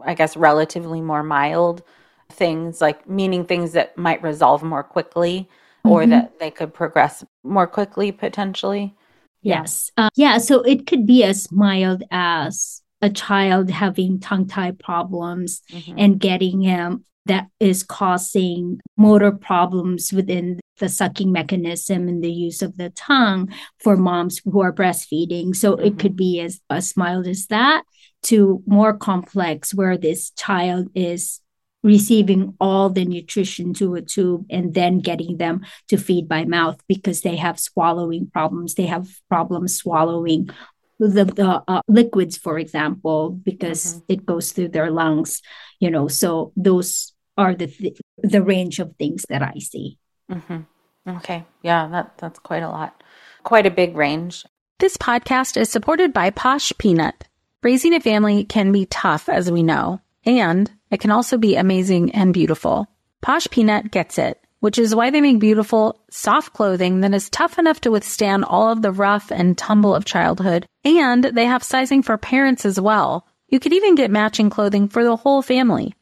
I 0.05 0.15
guess, 0.15 0.37
relatively 0.37 1.01
more 1.01 1.23
mild 1.23 1.83
things, 2.31 2.81
like 2.81 3.09
meaning 3.09 3.45
things 3.45 3.73
that 3.73 3.97
might 3.97 4.23
resolve 4.23 4.63
more 4.63 4.83
quickly 4.83 5.49
mm-hmm. 5.85 5.91
or 5.91 6.07
that 6.07 6.39
they 6.39 6.51
could 6.51 6.75
progress 6.75 7.25
more 7.45 7.67
quickly 7.67 8.13
potentially. 8.13 8.95
Yes. 9.43 9.93
Yeah. 9.97 10.07
Uh, 10.07 10.09
yeah. 10.17 10.39
So 10.39 10.63
it 10.63 10.87
could 10.87 11.07
be 11.07 11.23
as 11.23 11.51
mild 11.53 12.03
as 12.11 12.83
a 13.03 13.11
child 13.11 13.71
having 13.71 14.19
tongue 14.19 14.49
tie 14.49 14.73
problems 14.73 15.63
mm-hmm. 15.71 15.95
and 15.99 16.19
getting 16.19 16.63
him 16.63 17.05
that 17.27 17.49
is 17.61 17.83
causing 17.83 18.81
motor 18.97 19.33
problems 19.33 20.13
within 20.13 20.61
the 20.79 20.89
sucking 20.89 21.33
mechanism 21.33 22.09
and 22.09 22.23
the 22.23 22.31
use 22.31 22.63
of 22.63 22.77
the 22.77 22.91
tongue 22.91 23.53
for 23.79 23.97
moms 23.97 24.41
who 24.45 24.61
are 24.61 24.73
breastfeeding. 24.73 25.55
So 25.55 25.77
mm-hmm. 25.77 25.87
it 25.87 25.99
could 25.99 26.17
be 26.17 26.41
as, 26.41 26.61
as 26.71 26.97
mild 26.97 27.27
as 27.27 27.47
that 27.47 27.85
to 28.25 28.63
more 28.67 28.97
complex, 28.97 29.75
where 29.75 29.97
this 29.97 30.31
child 30.31 30.89
is 30.95 31.41
receiving 31.83 32.55
all 32.61 32.91
the 32.91 33.05
nutrition 33.05 33.73
to 33.73 33.95
a 33.95 34.03
tube 34.03 34.45
and 34.51 34.75
then 34.75 34.99
getting 34.99 35.37
them 35.37 35.65
to 35.89 35.97
feed 35.97 36.29
by 36.29 36.45
mouth 36.45 36.81
because 36.89 37.21
they 37.21 37.37
have 37.37 37.61
swallowing 37.61 38.29
problems. 38.33 38.75
They 38.75 38.87
have 38.87 39.07
problems 39.29 39.77
swallowing 39.77 40.51
the, 40.99 41.25
the 41.25 41.63
uh, 41.69 41.83
liquids, 41.87 42.37
for 42.37 42.59
example, 42.59 43.31
because 43.31 43.95
mm-hmm. 43.95 44.13
it 44.13 44.27
goes 44.27 44.53
through 44.53 44.71
their 44.71 44.91
lungs, 44.91 45.43
you 45.79 45.91
know. 45.91 46.09
So 46.09 46.53
those 46.57 47.13
are 47.37 47.55
the 47.55 47.67
th- 47.67 48.01
the 48.19 48.43
range 48.43 48.79
of 48.81 48.97
things 48.97 49.25
that 49.29 49.43
I 49.43 49.59
see. 49.59 49.99
Mm-hmm. 50.31 51.17
Okay, 51.17 51.45
yeah, 51.63 51.87
that 51.89 52.19
that's 52.19 52.39
quite 52.41 52.63
a 52.63 52.69
lot, 52.69 53.03
quite 53.45 53.67
a 53.67 53.71
big 53.71 53.97
range. 53.97 54.45
This 54.79 54.97
podcast 54.97 55.57
is 55.57 55.71
supported 55.71 56.13
by 56.13 56.31
Posh 56.31 56.73
Peanut. 56.79 57.25
Raising 57.63 57.95
a 57.95 58.01
family 58.01 58.45
can 58.45 58.73
be 58.73 58.87
tough, 58.87 59.29
as 59.29 59.51
we 59.51 59.63
know, 59.63 60.01
and 60.25 60.71
it 60.91 61.01
can 61.01 61.11
also 61.11 61.39
be 61.39 61.57
amazing 61.57 62.13
and 62.13 62.35
beautiful. 62.35 62.89
Posh 63.23 63.49
Peanut 63.51 63.91
gets 63.91 64.19
it, 64.19 64.41
which 64.61 64.79
is 64.79 64.95
why 64.95 65.11
they 65.11 65.21
make 65.21 65.39
beautiful, 65.39 66.01
soft 66.11 66.53
clothing 66.53 67.01
that 67.01 67.15
is 67.15 67.31
tough 67.31 67.59
enough 67.59 67.81
to 67.83 67.91
withstand 67.91 68.45
all 68.45 68.71
of 68.71 68.83
the 68.83 68.93
rough 68.93 69.31
and 69.31 69.57
tumble 69.57 69.95
of 69.95 70.05
childhood. 70.05 70.67
And 70.85 71.25
they 71.25 71.47
have 71.47 71.63
sizing 71.63 72.03
for 72.03 72.19
parents 72.19 72.65
as 72.65 72.81
well. 72.81 73.27
You 73.49 73.61
could 73.61 73.73
even 73.73 73.95
get 73.95 74.11
matching 74.11 74.51
clothing 74.51 74.89
for 74.89 75.05
the 75.05 75.17
whole 75.17 75.41
family. 75.43 75.95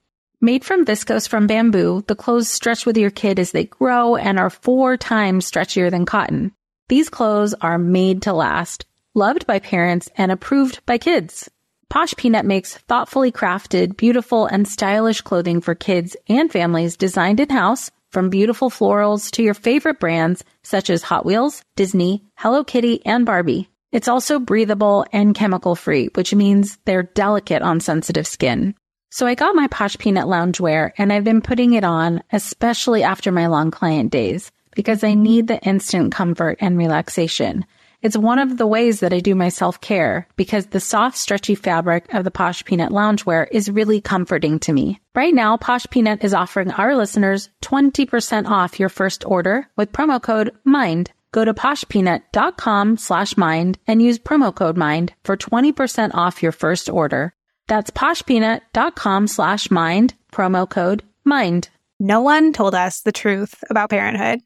Made 0.45 0.63
from 0.63 0.85
viscose 0.85 1.27
from 1.27 1.47
bamboo, 1.47 2.05
the 2.07 2.15
clothes 2.15 2.51
stretch 2.51 2.85
with 2.85 2.99
your 2.99 3.09
kid 3.09 3.39
as 3.39 3.53
they 3.53 3.65
grow 3.65 4.15
and 4.15 4.39
are 4.39 4.51
four 4.51 4.99
times 4.99 5.51
stretchier 5.51 5.91
than 5.91 6.05
cotton. 6.05 6.53
These 6.91 7.09
clothes 7.09 7.55
are 7.63 7.79
made 7.79 8.21
to 8.23 8.35
last, 8.35 8.85
loved 9.15 9.47
by 9.47 9.59
parents, 9.59 10.11
and 10.19 10.31
approved 10.31 10.85
by 10.85 10.99
kids. 10.99 11.51
Posh 11.89 12.13
Peanut 12.19 12.45
makes 12.45 12.77
thoughtfully 12.77 13.33
crafted, 13.33 13.97
beautiful, 13.97 14.45
and 14.45 14.69
stylish 14.69 15.23
clothing 15.23 15.63
for 15.63 15.75
kids 15.75 16.15
and 16.29 16.53
families 16.53 16.99
designed 16.99 17.41
in 17.41 17.49
house, 17.49 17.91
from 18.13 18.29
beautiful 18.29 18.69
florals 18.69 19.31
to 19.31 19.43
your 19.43 19.55
favorite 19.55 19.99
brands 19.99 20.45
such 20.63 20.91
as 20.91 21.05
Hot 21.05 21.25
Wheels, 21.25 21.65
Disney, 21.75 22.23
Hello 22.35 22.65
Kitty, 22.65 23.01
and 23.07 23.25
Barbie. 23.25 23.71
It's 23.93 24.09
also 24.09 24.39
breathable 24.39 25.07
and 25.11 25.35
chemical 25.35 25.75
free, 25.75 26.11
which 26.13 26.35
means 26.35 26.77
they're 26.85 27.03
delicate 27.03 27.63
on 27.63 27.81
sensitive 27.81 28.27
skin. 28.27 28.75
So 29.15 29.29
I 29.29 29.37
got 29.37 29.55
my 29.55 29.69
Posh 29.69 29.97
Peanut 29.97 30.27
loungewear 30.27 30.91
and 30.99 31.13
I've 31.13 31.23
been 31.23 31.41
putting 31.41 31.75
it 31.75 31.85
on, 31.85 32.21
especially 32.33 33.05
after 33.05 33.31
my 33.31 33.47
long 33.47 33.71
client 33.71 34.11
days, 34.11 34.51
because 34.75 35.05
I 35.05 35.15
need 35.15 35.47
the 35.47 35.61
instant 35.61 36.13
comfort 36.13 36.59
and 36.61 36.77
relaxation. 36.77 37.65
It's 38.03 38.17
one 38.17 38.41
of 38.41 38.59
the 38.59 38.67
ways 38.67 38.99
that 38.99 39.13
I 39.13 39.21
do 39.21 39.37
my 39.37 39.51
self 39.51 39.81
care 39.81 40.27
because 40.35 40.67
the 40.67 40.81
soft, 40.81 41.17
stretchy 41.17 41.55
fabric 41.55 42.13
of 42.13 42.25
the 42.25 42.33
Posh 42.33 42.65
Peanut 42.65 42.91
loungewear 42.91 43.47
is 43.53 43.71
really 43.71 44.01
comforting 44.01 44.59
to 44.59 44.73
me. 44.73 45.01
Right 45.15 45.33
now, 45.33 45.59
Posh 45.59 45.87
Peanut 45.91 46.25
is 46.25 46.35
offering 46.35 46.73
our 46.73 46.97
listeners 46.97 47.51
20% 47.63 48.51
off 48.51 48.81
your 48.81 48.89
first 48.89 49.25
order 49.25 49.69
with 49.77 49.93
promo 49.93 50.21
code 50.21 50.51
MIND. 50.65 51.13
Go 51.31 51.45
to 51.45 51.55
poshpeanut.com 51.55 52.97
slash 52.97 53.37
mind 53.37 53.79
and 53.87 54.03
use 54.03 54.19
promo 54.19 54.53
code 54.53 54.77
MIND 54.77 55.15
for 55.23 55.37
20% 55.37 56.15
off 56.15 56.43
your 56.43 56.51
first 56.51 56.91
order. 56.91 57.33
That's 57.67 57.91
poshpeanut.com 57.91 59.27
slash 59.27 59.71
mind, 59.71 60.15
promo 60.33 60.69
code 60.69 61.03
MIND. 61.25 61.69
No 61.99 62.21
one 62.21 62.53
told 62.53 62.75
us 62.75 63.01
the 63.01 63.13
truth 63.13 63.63
about 63.71 63.91
parenthood. 63.91 64.41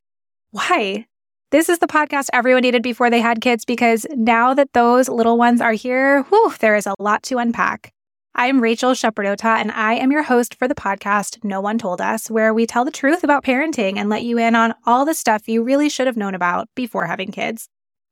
Why? 0.51 1.07
This 1.51 1.69
is 1.69 1.79
the 1.79 1.87
podcast 1.87 2.27
everyone 2.33 2.63
needed 2.63 2.83
before 2.83 3.11
they 3.11 3.21
had 3.21 3.41
kids 3.41 3.65
because 3.65 4.07
now 4.11 4.55
that 4.55 4.73
those 4.75 5.09
little 5.09 5.39
ones 5.39 5.61
are 5.61 5.73
here, 5.73 6.23
whew, 6.25 6.53
there 6.61 6.77
is 6.77 6.87
a 6.87 6.95
lot 6.99 7.23
to 7.25 7.39
unpack. 7.39 7.93
I'm 8.35 8.61
Rachel 8.61 8.93
Shepardota, 8.93 9.59
and 9.59 9.73
I 9.73 9.95
am 9.95 10.13
your 10.13 10.23
host 10.23 10.55
for 10.55 10.69
the 10.69 10.75
podcast 10.75 11.43
No 11.43 11.61
One 11.61 11.79
Told 11.79 12.01
Us, 12.01 12.31
where 12.31 12.55
we 12.55 12.67
tell 12.67 12.85
the 12.85 12.91
truth 12.91 13.25
about 13.25 13.43
parenting 13.43 13.97
and 13.97 14.09
let 14.09 14.23
you 14.23 14.39
in 14.39 14.55
on 14.55 14.75
all 14.87 15.05
the 15.05 15.15
stuff 15.15 15.49
you 15.49 15.63
really 15.65 15.89
should 15.89 16.07
have 16.07 16.17
known 16.17 16.35
about 16.35 16.69
before 16.77 17.07
having 17.07 17.33
kids. 17.33 17.69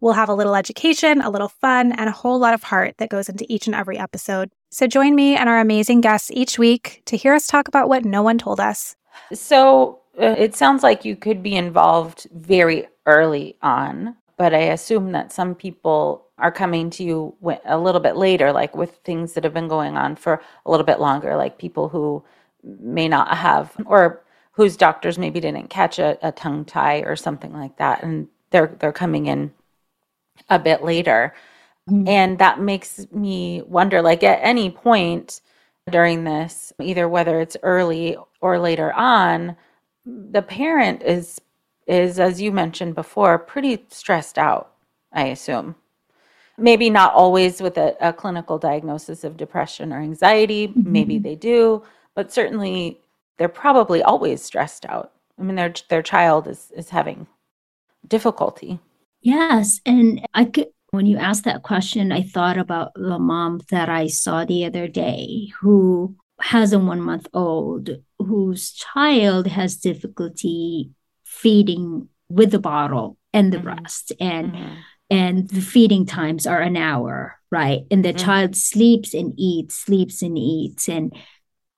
We'll 0.00 0.14
have 0.14 0.28
a 0.28 0.34
little 0.34 0.54
education, 0.54 1.20
a 1.20 1.30
little 1.30 1.48
fun, 1.48 1.92
and 1.92 2.08
a 2.08 2.12
whole 2.12 2.38
lot 2.38 2.54
of 2.54 2.62
heart 2.62 2.94
that 2.98 3.10
goes 3.10 3.28
into 3.28 3.44
each 3.48 3.66
and 3.66 3.74
every 3.74 3.98
episode. 3.98 4.50
So 4.70 4.86
join 4.86 5.14
me 5.14 5.36
and 5.36 5.48
our 5.48 5.60
amazing 5.60 6.00
guests 6.00 6.30
each 6.32 6.58
week 6.58 7.02
to 7.06 7.16
hear 7.16 7.34
us 7.34 7.46
talk 7.46 7.68
about 7.68 7.88
what 7.88 8.04
no 8.04 8.22
one 8.22 8.38
told 8.38 8.60
us. 8.60 8.96
So 9.32 10.00
uh, 10.18 10.34
it 10.38 10.54
sounds 10.54 10.82
like 10.82 11.04
you 11.04 11.16
could 11.16 11.42
be 11.42 11.54
involved 11.54 12.26
very 12.32 12.88
early 13.06 13.56
on, 13.62 14.16
but 14.36 14.54
I 14.54 14.58
assume 14.58 15.12
that 15.12 15.32
some 15.32 15.54
people 15.54 16.26
are 16.38 16.52
coming 16.52 16.88
to 16.90 17.04
you 17.04 17.36
a 17.66 17.78
little 17.78 18.00
bit 18.00 18.16
later, 18.16 18.52
like 18.52 18.74
with 18.74 18.96
things 19.04 19.34
that 19.34 19.44
have 19.44 19.52
been 19.52 19.68
going 19.68 19.98
on 19.98 20.16
for 20.16 20.40
a 20.64 20.70
little 20.70 20.86
bit 20.86 20.98
longer, 20.98 21.36
like 21.36 21.58
people 21.58 21.90
who 21.90 22.24
may 22.62 23.08
not 23.08 23.36
have, 23.36 23.76
or 23.84 24.22
whose 24.52 24.76
doctors 24.76 25.18
maybe 25.18 25.40
didn't 25.40 25.68
catch 25.68 25.98
a, 25.98 26.18
a 26.26 26.32
tongue 26.32 26.64
tie 26.64 27.00
or 27.00 27.16
something 27.16 27.52
like 27.52 27.76
that, 27.76 28.02
and 28.02 28.28
they're 28.50 28.74
they're 28.80 28.92
coming 28.92 29.26
in 29.26 29.52
a 30.48 30.58
bit 30.58 30.82
later. 30.82 31.34
Mm-hmm. 31.88 32.08
And 32.08 32.38
that 32.38 32.60
makes 32.60 33.06
me 33.12 33.62
wonder 33.62 34.02
like, 34.02 34.22
at 34.22 34.40
any 34.42 34.70
point 34.70 35.40
during 35.90 36.24
this, 36.24 36.72
either 36.80 37.08
whether 37.08 37.40
it's 37.40 37.56
early 37.62 38.16
or 38.40 38.58
later 38.58 38.92
on, 38.92 39.56
the 40.06 40.42
parent 40.42 41.02
is 41.02 41.40
is 41.86 42.18
as 42.18 42.40
you 42.40 42.52
mentioned 42.52 42.94
before 42.94 43.38
pretty 43.38 43.84
stressed 43.88 44.38
out 44.38 44.74
i 45.12 45.26
assume 45.26 45.74
maybe 46.58 46.90
not 46.90 47.12
always 47.14 47.60
with 47.60 47.76
a, 47.78 47.96
a 48.00 48.12
clinical 48.12 48.58
diagnosis 48.58 49.24
of 49.24 49.36
depression 49.36 49.92
or 49.92 50.00
anxiety 50.00 50.68
mm-hmm. 50.68 50.92
maybe 50.92 51.18
they 51.18 51.34
do 51.34 51.82
but 52.14 52.32
certainly 52.32 53.00
they're 53.38 53.48
probably 53.48 54.02
always 54.02 54.42
stressed 54.42 54.84
out 54.86 55.12
i 55.38 55.42
mean 55.42 55.56
their 55.56 55.72
their 55.88 56.02
child 56.02 56.46
is 56.46 56.72
is 56.76 56.88
having 56.90 57.26
difficulty 58.08 58.78
Yes. 59.22 59.80
And 59.84 60.26
I 60.34 60.46
could, 60.46 60.68
when 60.90 61.06
you 61.06 61.18
asked 61.18 61.44
that 61.44 61.62
question, 61.62 62.12
I 62.12 62.22
thought 62.22 62.58
about 62.58 62.92
the 62.94 63.18
mom 63.18 63.60
that 63.70 63.88
I 63.88 64.06
saw 64.06 64.44
the 64.44 64.64
other 64.64 64.88
day 64.88 65.52
who 65.60 66.16
has 66.40 66.72
a 66.72 66.78
one 66.78 67.00
month 67.00 67.26
old 67.32 67.90
whose 68.18 68.72
child 68.72 69.46
has 69.46 69.76
difficulty 69.76 70.90
feeding 71.24 72.08
with 72.28 72.50
the 72.50 72.58
bottle 72.58 73.18
and 73.32 73.52
the 73.52 73.58
mm-hmm. 73.58 73.74
breast 73.74 74.12
and 74.20 74.52
mm-hmm. 74.52 74.74
and 75.10 75.48
the 75.50 75.60
feeding 75.60 76.06
times 76.06 76.46
are 76.46 76.60
an 76.60 76.76
hour 76.76 77.38
right 77.50 77.82
and 77.90 78.04
the 78.04 78.10
mm-hmm. 78.10 78.24
child 78.24 78.56
sleeps 78.56 79.14
and 79.14 79.34
eats 79.36 79.74
sleeps 79.74 80.22
and 80.22 80.38
eats 80.38 80.88
and 80.88 81.14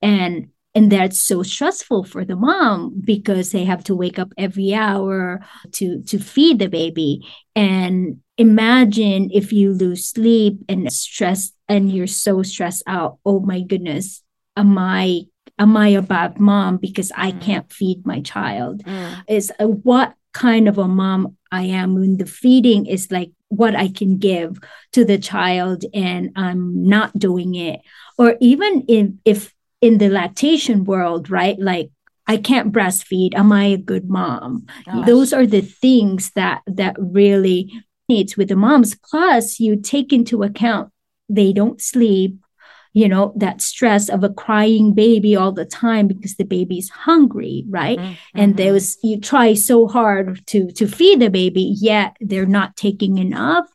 and 0.01 0.49
and 0.75 0.91
that's 0.91 1.21
so 1.21 1.43
stressful 1.43 2.05
for 2.05 2.25
the 2.25 2.37
mom 2.37 3.01
because 3.05 3.53
they 3.53 3.65
have 3.65 3.85
to 3.85 3.95
wake 3.95 4.19
up 4.19 4.33
every 4.39 4.75
hour 4.75 5.45
to 5.73 6.03
to 6.03 6.19
feed 6.19 6.59
the 6.59 6.69
baby. 6.69 7.27
And 7.55 8.21
imagine 8.39 9.31
if 9.33 9.53
you 9.53 9.73
lose 9.73 10.09
sleep 10.09 10.65
and 10.69 10.91
stress 10.93 11.53
and 11.69 11.93
you're 11.93 12.07
so 12.07 12.43
stressed 12.43 12.85
out. 12.87 13.19
Oh 13.25 13.41
my 13.41 13.61
goodness. 13.61 14.23
Am 14.57 14.79
i 14.79 15.23
am 15.59 15.77
i 15.77 15.89
a 15.89 16.03
bad 16.03 16.41
mom 16.41 16.79
because 16.79 17.13
i 17.17 17.33
mm. 17.33 17.41
can't 17.41 17.73
feed 17.73 18.07
my 18.07 18.21
child? 18.21 18.83
Mm. 18.85 19.25
is 19.29 19.53
uh, 19.61 19.67
what 19.67 20.15
kind 20.33 20.69
of 20.69 20.79
a 20.79 20.89
mom 20.89 21.37
i 21.51 21.63
am 21.63 21.95
when 21.95 22.17
the 22.17 22.27
feeding 22.27 22.87
is 22.87 23.11
like 23.11 23.31
what 23.49 23.77
i 23.77 23.89
can 23.89 24.17
give 24.17 24.59
to 24.93 25.05
the 25.05 25.19
child 25.19 25.85
and 25.93 26.31
i'm 26.37 26.89
not 26.89 27.19
doing 27.19 27.55
it? 27.55 27.81
Or 28.19 28.37
even 28.41 28.85
if 28.89 29.13
if 29.25 29.53
in 29.83 29.99
the 29.99 30.09
lactation 30.09 30.85
world, 30.85 31.29
right? 31.29 31.59
Like 31.59 31.91
I 32.27 32.39
can't 32.39 32.73
breastfeed. 32.73 33.35
Am 33.35 33.53
I 33.53 33.65
a 33.67 33.77
good 33.77 34.09
mom? 34.09 34.67
Gosh. 34.87 35.07
Those 35.07 35.33
are 35.35 35.47
the 35.47 35.61
things 35.61 36.31
that 36.31 36.63
that 36.67 36.97
really 36.99 37.71
needs 38.09 38.37
with 38.37 38.49
the 38.49 38.57
moms. 38.57 38.95
Plus, 38.95 39.61
you 39.61 39.77
take 39.77 40.13
into 40.13 40.43
account 40.43 40.91
they 41.29 41.53
don't 41.53 41.81
sleep, 41.81 42.37
you 42.93 43.09
know, 43.09 43.33
that 43.37 43.61
stress 43.63 44.09
of 44.09 44.23
a 44.23 44.29
crying 44.29 44.95
baby 44.95 45.35
all 45.35 45.53
the 45.53 45.65
time 45.65 46.07
because 46.07 46.37
the 46.37 46.45
baby's 46.45 46.91
hungry, 46.91 47.65
right? 47.69 47.99
Mm-hmm. 47.99 48.39
And 48.41 48.57
those 48.57 48.99
you 49.03 49.19
try 49.19 49.55
so 49.55 49.89
hard 49.89 50.47
to 50.49 50.71
to 50.73 50.87
feed 50.87 51.21
the 51.21 51.31
baby, 51.31 51.63
yet 51.63 52.17
they're 52.21 52.47
not 52.47 52.77
taking 52.77 53.19
enough. 53.19 53.67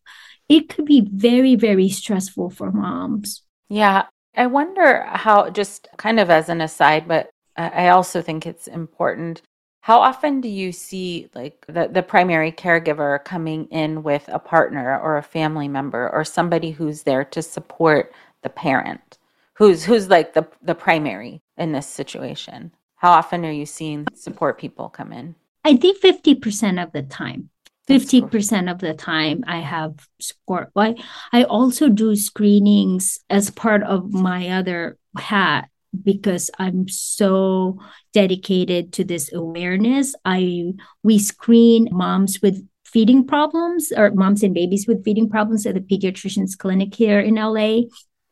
It 0.47 0.69
could 0.69 0.85
be 0.85 1.05
very, 1.11 1.55
very 1.55 1.89
stressful 1.89 2.51
for 2.51 2.71
moms. 2.71 3.41
Yeah, 3.69 4.05
I 4.37 4.45
wonder 4.45 5.03
how, 5.03 5.49
just 5.49 5.87
kind 5.97 6.19
of 6.19 6.29
as 6.29 6.47
an 6.47 6.61
aside, 6.61 7.07
but 7.07 7.29
I 7.57 7.89
also 7.89 8.21
think 8.21 8.45
it's 8.45 8.67
important. 8.67 9.41
How 9.81 9.99
often 9.99 10.41
do 10.41 10.47
you 10.47 10.71
see 10.71 11.27
like 11.33 11.65
the, 11.67 11.89
the 11.91 12.03
primary 12.03 12.51
caregiver 12.51 13.23
coming 13.23 13.65
in 13.65 14.03
with 14.03 14.25
a 14.27 14.37
partner 14.37 14.99
or 14.99 15.17
a 15.17 15.23
family 15.23 15.67
member 15.67 16.09
or 16.09 16.23
somebody 16.23 16.71
who's 16.71 17.03
there 17.03 17.25
to 17.25 17.41
support 17.41 18.13
the 18.43 18.49
parent? 18.49 19.17
Who's 19.53 19.83
who's 19.83 20.07
like 20.07 20.33
the, 20.33 20.47
the 20.61 20.75
primary 20.75 21.41
in 21.57 21.71
this 21.71 21.87
situation? 21.87 22.71
How 22.97 23.11
often 23.11 23.43
are 23.43 23.51
you 23.51 23.65
seeing 23.65 24.05
support 24.13 24.59
people 24.59 24.89
come 24.89 25.11
in? 25.11 25.33
I 25.63 25.77
think 25.77 25.99
50% 25.99 26.81
of 26.81 26.91
the 26.91 27.01
time. 27.01 27.49
50% 27.87 28.71
of 28.71 28.79
the 28.79 28.93
time 28.93 29.43
I 29.47 29.59
have 29.59 30.07
support. 30.19 30.71
I, 30.75 30.95
I 31.31 31.43
also 31.43 31.89
do 31.89 32.15
screenings 32.15 33.19
as 33.29 33.49
part 33.49 33.83
of 33.83 34.11
my 34.11 34.49
other 34.49 34.97
hat 35.17 35.69
because 36.03 36.51
I'm 36.59 36.87
so 36.89 37.79
dedicated 38.13 38.93
to 38.93 39.03
this 39.03 39.31
awareness. 39.33 40.13
I 40.25 40.73
we 41.03 41.17
screen 41.17 41.87
moms 41.91 42.41
with 42.41 42.67
feeding 42.85 43.25
problems 43.25 43.91
or 43.95 44.11
moms 44.11 44.43
and 44.43 44.53
babies 44.53 44.85
with 44.87 45.03
feeding 45.03 45.29
problems 45.29 45.65
at 45.65 45.75
the 45.75 45.81
pediatrician's 45.81 46.55
clinic 46.55 46.93
here 46.93 47.19
in 47.19 47.35
LA. 47.35 47.81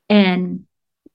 And 0.09 0.65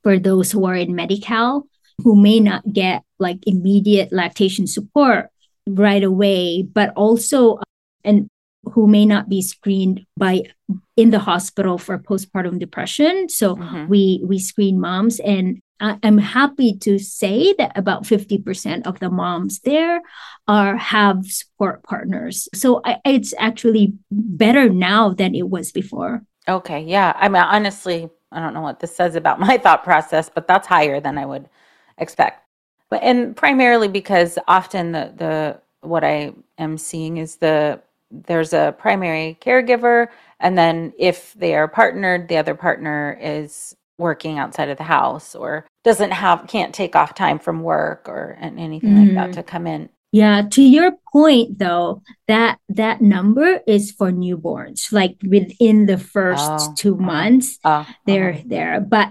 for 0.03 0.19
those 0.19 0.51
who 0.51 0.65
are 0.65 0.75
in 0.75 0.95
Medi-Cal 0.95 1.67
who 2.03 2.17
may 2.17 2.41
not 2.41 2.71
get 2.73 3.03
like 3.19 3.39
immediate 3.47 4.13
lactation 4.13 4.67
support 4.67 5.29
right 5.67 6.03
away, 6.03 6.63
but 6.63 6.93
also 6.97 7.59
and 8.05 8.29
who 8.65 8.87
may 8.87 9.07
not 9.07 9.29
be 9.29 9.41
screened 9.41 10.05
by 10.17 10.43
in 10.97 11.11
the 11.11 11.19
hospital 11.19 11.79
for 11.79 11.99
postpartum 11.99 12.59
depression. 12.59 13.29
So 13.29 13.57
mm-hmm. 13.57 13.89
we 13.89 14.21
we 14.25 14.39
screen 14.39 14.81
moms 14.81 15.21
and 15.21 15.61
I, 15.83 15.99
am 16.03 16.19
happy 16.19 16.77
to 16.81 16.99
say 16.99 17.55
that 17.55 17.73
about 17.75 18.03
50% 18.03 18.87
of 18.87 18.99
the 18.99 19.09
moms 19.09 19.61
there 19.61 20.03
are 20.47 20.77
have 20.77 21.25
support 21.25 21.83
partners. 21.85 22.51
So 22.53 22.83
I, 22.85 23.01
it's 23.07 23.33
actually 23.39 23.95
better 24.11 24.69
now 24.69 25.15
than 25.15 25.35
it 25.35 25.49
was 25.49 25.73
before. 25.73 26.23
Okay 26.47 26.83
yeah. 26.83 27.15
I 27.17 27.29
mean 27.29 27.43
honestly 27.43 28.11
i 28.33 28.39
don't 28.39 28.55
know 28.55 28.61
what 28.61 28.79
this 28.79 28.95
says 28.95 29.17
about 29.17 29.41
my 29.49 29.59
thought 29.59 29.83
process 29.83 30.31
but 30.33 30.47
that's 30.47 30.69
higher 30.69 31.01
than 31.01 31.19
i 31.19 31.27
would 31.27 31.49
expect. 32.01 32.45
But 32.89 33.03
and 33.03 33.37
primarily 33.37 33.87
because 33.87 34.39
often 34.49 34.93
the 34.93 35.13
the 35.17 35.61
what 35.87 36.03
I 36.03 36.33
am 36.59 36.77
seeing 36.77 37.19
is 37.19 37.37
the 37.37 37.81
there's 38.11 38.53
a 38.53 38.75
primary 38.79 39.39
caregiver 39.41 40.09
and 40.41 40.57
then 40.57 40.93
if 40.99 41.33
they 41.35 41.55
are 41.55 41.69
partnered 41.69 42.29
the 42.29 42.37
other 42.37 42.55
partner 42.55 43.19
is 43.21 43.75
working 43.99 44.39
outside 44.39 44.69
of 44.69 44.79
the 44.79 44.85
house 44.85 45.35
or 45.35 45.67
doesn't 45.85 46.11
have 46.11 46.47
can't 46.49 46.75
take 46.75 46.97
off 46.97 47.15
time 47.15 47.39
from 47.39 47.63
work 47.63 48.09
or 48.09 48.37
anything 48.41 48.91
mm. 48.91 49.07
like 49.07 49.15
that 49.15 49.31
mm. 49.31 49.35
to 49.35 49.43
come 49.43 49.67
in 49.67 49.89
yeah 50.11 50.43
to 50.51 50.63
your 50.63 50.93
point 51.13 51.59
though 51.59 52.03
that 52.27 52.59
that 52.69 53.01
number 53.01 53.61
is 53.67 53.93
for 53.93 54.11
newborns 54.11 54.91
like 54.91 55.17
within 55.27 55.87
the 55.87 55.99
first 55.99 56.51
oh, 56.51 56.75
two 56.77 56.95
uh-huh. 56.95 57.05
months 57.05 57.59
uh, 57.65 57.85
they're 58.07 58.35
uh, 58.35 58.43
there 58.47 58.81
but 58.81 59.11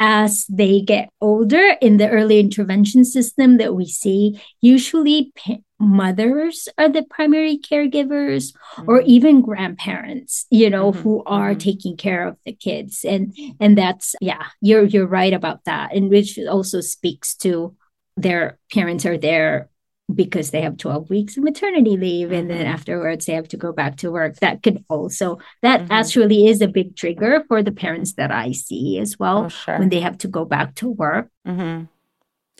as 0.00 0.46
they 0.46 0.80
get 0.80 1.10
older 1.20 1.76
in 1.82 1.98
the 1.98 2.08
early 2.08 2.40
intervention 2.40 3.04
system 3.04 3.58
that 3.58 3.74
we 3.74 3.86
see 3.86 4.40
usually 4.62 5.32
mothers 5.80 6.68
are 6.76 6.90
the 6.90 7.02
primary 7.02 7.58
caregivers 7.58 8.52
mm-hmm. 8.52 8.84
or 8.86 9.00
even 9.00 9.40
grandparents 9.40 10.46
you 10.50 10.68
know 10.68 10.92
mm-hmm. 10.92 11.00
who 11.00 11.22
are 11.24 11.50
mm-hmm. 11.50 11.58
taking 11.58 11.96
care 11.96 12.28
of 12.28 12.36
the 12.44 12.52
kids 12.52 13.04
and 13.04 13.34
and 13.58 13.78
that's 13.78 14.14
yeah 14.20 14.46
you're 14.60 14.84
you're 14.84 15.06
right 15.06 15.32
about 15.32 15.64
that 15.64 15.94
and 15.94 16.10
which 16.10 16.38
also 16.50 16.82
speaks 16.82 17.34
to 17.34 17.74
their 18.16 18.58
parents 18.70 19.06
are 19.06 19.16
there 19.16 19.70
because 20.14 20.50
they 20.50 20.60
have 20.60 20.76
12 20.76 21.08
weeks 21.08 21.36
of 21.36 21.44
maternity 21.44 21.96
leave 21.96 22.30
and 22.30 22.50
then 22.50 22.58
mm-hmm. 22.58 22.74
afterwards 22.74 23.24
they 23.24 23.32
have 23.32 23.48
to 23.48 23.56
go 23.56 23.72
back 23.72 23.96
to 23.96 24.10
work 24.10 24.36
that 24.36 24.62
could 24.62 24.84
also 24.88 25.38
that 25.62 25.80
mm-hmm. 25.80 25.92
actually 25.92 26.46
is 26.46 26.60
a 26.60 26.68
big 26.68 26.94
trigger 26.94 27.42
for 27.48 27.62
the 27.62 27.72
parents 27.72 28.14
that 28.14 28.30
i 28.30 28.52
see 28.52 28.98
as 28.98 29.18
well 29.18 29.44
oh, 29.44 29.48
sure. 29.48 29.78
when 29.78 29.88
they 29.88 30.00
have 30.00 30.18
to 30.18 30.28
go 30.28 30.44
back 30.44 30.74
to 30.74 30.90
work 30.90 31.30
mm-hmm. 31.46 31.84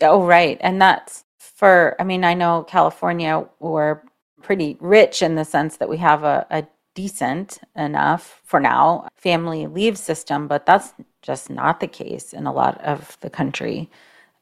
oh 0.01 0.25
right 0.25 0.57
and 0.61 0.81
that's 0.81 1.23
for 1.61 1.95
i 1.99 2.03
mean 2.03 2.23
i 2.25 2.33
know 2.33 2.63
california 2.63 3.45
we're 3.59 4.01
pretty 4.41 4.75
rich 4.81 5.21
in 5.21 5.35
the 5.35 5.45
sense 5.45 5.77
that 5.77 5.87
we 5.87 5.97
have 5.97 6.23
a, 6.23 6.45
a 6.49 6.65
decent 6.95 7.59
enough 7.75 8.41
for 8.43 8.59
now 8.59 9.07
family 9.15 9.67
leave 9.67 9.97
system 9.97 10.47
but 10.47 10.65
that's 10.65 10.93
just 11.21 11.49
not 11.49 11.79
the 11.79 11.87
case 11.87 12.33
in 12.33 12.45
a 12.47 12.51
lot 12.51 12.81
of 12.81 13.17
the 13.21 13.29
country 13.29 13.89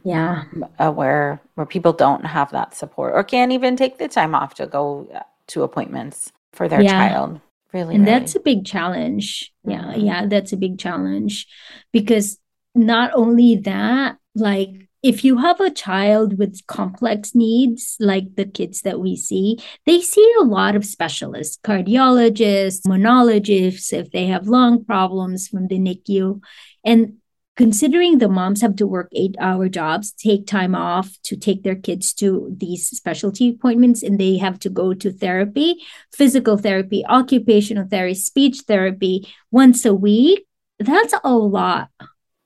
yeah 0.04 0.46
uh, 0.80 0.90
where 0.90 1.40
where 1.56 1.68
people 1.68 1.94
don't 1.94 2.26
have 2.26 2.50
that 2.52 2.74
support 2.74 3.14
or 3.14 3.24
can't 3.24 3.52
even 3.52 3.76
take 3.76 3.98
the 3.98 4.08
time 4.08 4.34
off 4.34 4.56
to 4.56 4.66
go 4.66 5.08
uh, 5.14 5.20
to 5.46 5.62
appointments 5.62 6.32
for 6.54 6.68
their 6.68 6.82
yeah. 6.82 7.10
child 7.10 7.40
really 7.74 7.96
and 7.96 8.06
really. 8.06 8.20
that's 8.20 8.36
a 8.36 8.40
big 8.40 8.66
challenge 8.66 9.54
yeah 9.66 9.94
yeah 9.96 10.26
that's 10.26 10.54
a 10.54 10.58
big 10.58 10.80
challenge 10.80 11.46
because 11.92 12.40
not 12.74 13.12
only 13.14 13.58
that 13.58 14.18
like 14.34 14.89
if 15.02 15.24
you 15.24 15.38
have 15.38 15.60
a 15.62 15.72
child 15.72 16.38
with 16.38 16.66
complex 16.68 17.34
needs 17.34 17.96
like 18.00 18.36
the 18.36 18.46
kids 18.46 18.82
that 18.82 19.00
we 19.00 19.16
see 19.16 19.58
they 19.86 20.02
see 20.02 20.34
a 20.40 20.44
lot 20.44 20.76
of 20.76 20.86
specialists 20.86 21.58
cardiologists 21.64 22.82
immunologists 22.86 23.94
if 23.94 24.12
they 24.12 24.28
have 24.28 24.48
lung 24.48 24.84
problems 24.84 25.48
from 25.48 25.68
the 25.68 25.78
nicu 25.78 26.40
and 26.84 27.14
considering 27.60 28.20
the 28.20 28.30
moms 28.30 28.62
have 28.62 28.78
to 28.78 28.88
work 28.88 29.10
eight 29.14 29.36
hour 29.38 29.68
jobs, 29.68 30.14
take 30.14 30.48
time 30.48 30.74
off 30.74 31.10
to 31.24 31.36
take 31.36 31.62
their 31.62 31.76
kids 31.76 32.14
to 32.14 32.56
these 32.56 32.88
specialty 32.88 33.50
appointments, 33.50 34.02
and 34.02 34.18
they 34.18 34.38
have 34.38 34.58
to 34.58 34.70
go 34.70 34.94
to 34.94 35.12
therapy, 35.12 35.76
physical 36.14 36.56
therapy, 36.56 37.04
occupational 37.10 37.86
therapy, 37.86 38.16
speech 38.16 38.62
therapy 38.66 39.28
once 39.52 39.84
a 39.84 39.94
week, 39.94 40.46
that's 40.80 41.14
a 41.22 41.36
lot 41.36 41.90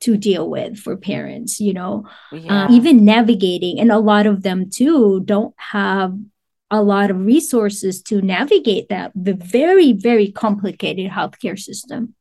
to 0.04 0.18
deal 0.18 0.50
with 0.50 0.78
for 0.78 0.96
parents, 0.96 1.60
you 1.60 1.74
know, 1.74 2.08
yeah. 2.32 2.66
uh, 2.66 2.72
even 2.72 3.04
navigating. 3.04 3.80
And 3.80 3.92
a 3.92 4.00
lot 4.00 4.26
of 4.26 4.44
them 4.44 4.70
too 4.70 5.22
don't 5.22 5.54
have 5.58 6.18
a 6.72 6.82
lot 6.82 7.12
of 7.12 7.26
resources 7.26 8.02
to 8.04 8.22
navigate 8.22 8.90
that 8.90 9.12
the 9.16 9.34
very, 9.34 9.94
very 9.94 10.32
complicated 10.32 11.12
healthcare 11.12 11.60
system. 11.60 12.16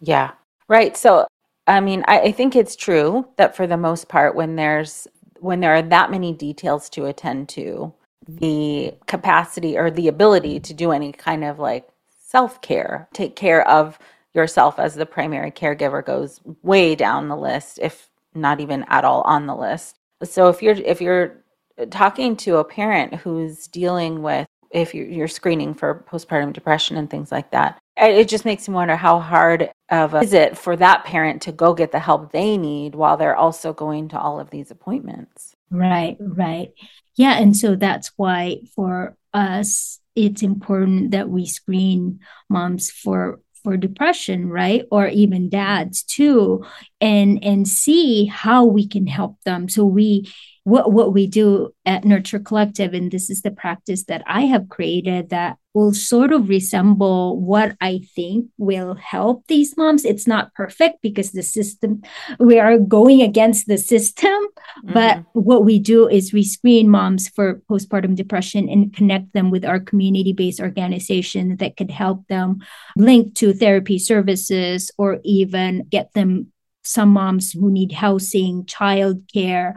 Yeah. 0.00 0.32
Right. 0.68 0.96
So 0.96 1.26
I 1.66 1.80
mean, 1.80 2.04
I, 2.08 2.20
I 2.20 2.32
think 2.32 2.56
it's 2.56 2.76
true 2.76 3.28
that 3.36 3.54
for 3.54 3.66
the 3.66 3.76
most 3.76 4.08
part, 4.08 4.34
when 4.34 4.56
there's 4.56 5.06
when 5.38 5.60
there 5.60 5.74
are 5.74 5.82
that 5.82 6.10
many 6.10 6.32
details 6.32 6.88
to 6.90 7.06
attend 7.06 7.48
to, 7.48 7.92
the 8.28 8.94
capacity 9.06 9.76
or 9.76 9.90
the 9.90 10.08
ability 10.08 10.60
to 10.60 10.74
do 10.74 10.92
any 10.92 11.12
kind 11.12 11.44
of 11.44 11.58
like 11.58 11.88
self 12.20 12.60
care, 12.60 13.08
take 13.12 13.36
care 13.36 13.66
of 13.68 13.98
yourself 14.34 14.78
as 14.78 14.94
the 14.94 15.06
primary 15.06 15.50
caregiver 15.50 16.04
goes 16.04 16.40
way 16.62 16.94
down 16.94 17.28
the 17.28 17.36
list, 17.36 17.78
if 17.82 18.08
not 18.34 18.60
even 18.60 18.84
at 18.88 19.04
all 19.04 19.22
on 19.22 19.46
the 19.46 19.56
list. 19.56 19.98
So 20.24 20.48
if 20.48 20.62
you're 20.62 20.76
if 20.76 21.00
you're 21.00 21.42
talking 21.90 22.36
to 22.36 22.58
a 22.58 22.64
parent 22.64 23.14
who's 23.16 23.66
dealing 23.66 24.22
with 24.22 24.46
if 24.70 24.94
you're 24.94 25.28
screening 25.28 25.74
for 25.74 26.04
postpartum 26.10 26.52
depression 26.52 26.96
and 26.96 27.10
things 27.10 27.30
like 27.30 27.50
that, 27.50 27.78
it 27.96 28.28
just 28.28 28.44
makes 28.44 28.68
me 28.68 28.74
wonder 28.74 28.96
how 28.96 29.18
hard 29.18 29.70
of 29.90 30.14
a 30.14 30.20
is 30.20 30.32
it 30.32 30.56
for 30.56 30.76
that 30.76 31.04
parent 31.04 31.42
to 31.42 31.52
go 31.52 31.74
get 31.74 31.92
the 31.92 31.98
help 31.98 32.32
they 32.32 32.56
need 32.56 32.94
while 32.94 33.16
they're 33.16 33.36
also 33.36 33.72
going 33.72 34.08
to 34.08 34.18
all 34.18 34.40
of 34.40 34.50
these 34.50 34.70
appointments 34.70 35.54
right 35.70 36.16
right 36.20 36.72
yeah 37.16 37.38
and 37.38 37.56
so 37.56 37.76
that's 37.76 38.12
why 38.16 38.60
for 38.74 39.16
us 39.34 40.00
it's 40.14 40.42
important 40.42 41.10
that 41.10 41.28
we 41.28 41.46
screen 41.46 42.20
moms 42.48 42.90
for 42.90 43.40
for 43.62 43.76
depression 43.76 44.48
right? 44.48 44.84
Or 44.90 45.06
even 45.06 45.48
dads 45.48 46.02
too 46.02 46.64
and 47.00 47.42
and 47.42 47.66
see 47.66 48.26
how 48.26 48.64
we 48.64 48.86
can 48.86 49.06
help 49.06 49.36
them. 49.44 49.68
So 49.68 49.84
we 49.84 50.32
what 50.64 50.92
what 50.92 51.12
we 51.12 51.26
do 51.26 51.74
at 51.84 52.04
nurture 52.04 52.38
collective 52.38 52.94
and 52.94 53.10
this 53.10 53.30
is 53.30 53.42
the 53.42 53.50
practice 53.50 54.04
that 54.04 54.22
i 54.26 54.42
have 54.42 54.68
created 54.68 55.30
that 55.30 55.56
will 55.74 55.94
sort 55.94 56.32
of 56.32 56.48
resemble 56.48 57.40
what 57.40 57.76
i 57.80 58.00
think 58.14 58.46
will 58.58 58.94
help 58.94 59.46
these 59.46 59.76
moms 59.76 60.04
it's 60.04 60.26
not 60.26 60.52
perfect 60.54 61.00
because 61.02 61.32
the 61.32 61.42
system 61.42 62.02
we 62.38 62.58
are 62.58 62.78
going 62.78 63.22
against 63.22 63.66
the 63.66 63.78
system 63.78 64.28
mm-hmm. 64.28 64.92
but 64.92 65.24
what 65.32 65.64
we 65.64 65.78
do 65.78 66.08
is 66.08 66.32
we 66.32 66.42
screen 66.42 66.88
moms 66.88 67.28
for 67.28 67.60
postpartum 67.70 68.14
depression 68.14 68.68
and 68.68 68.94
connect 68.94 69.32
them 69.32 69.50
with 69.50 69.64
our 69.64 69.80
community-based 69.80 70.60
organization 70.60 71.56
that 71.56 71.76
could 71.76 71.90
help 71.90 72.26
them 72.28 72.58
link 72.96 73.34
to 73.34 73.52
therapy 73.52 73.98
services 73.98 74.90
or 74.98 75.20
even 75.24 75.86
get 75.90 76.12
them 76.14 76.52
some 76.84 77.10
moms 77.10 77.52
who 77.52 77.70
need 77.70 77.92
housing, 77.92 78.64
childcare, 78.64 79.74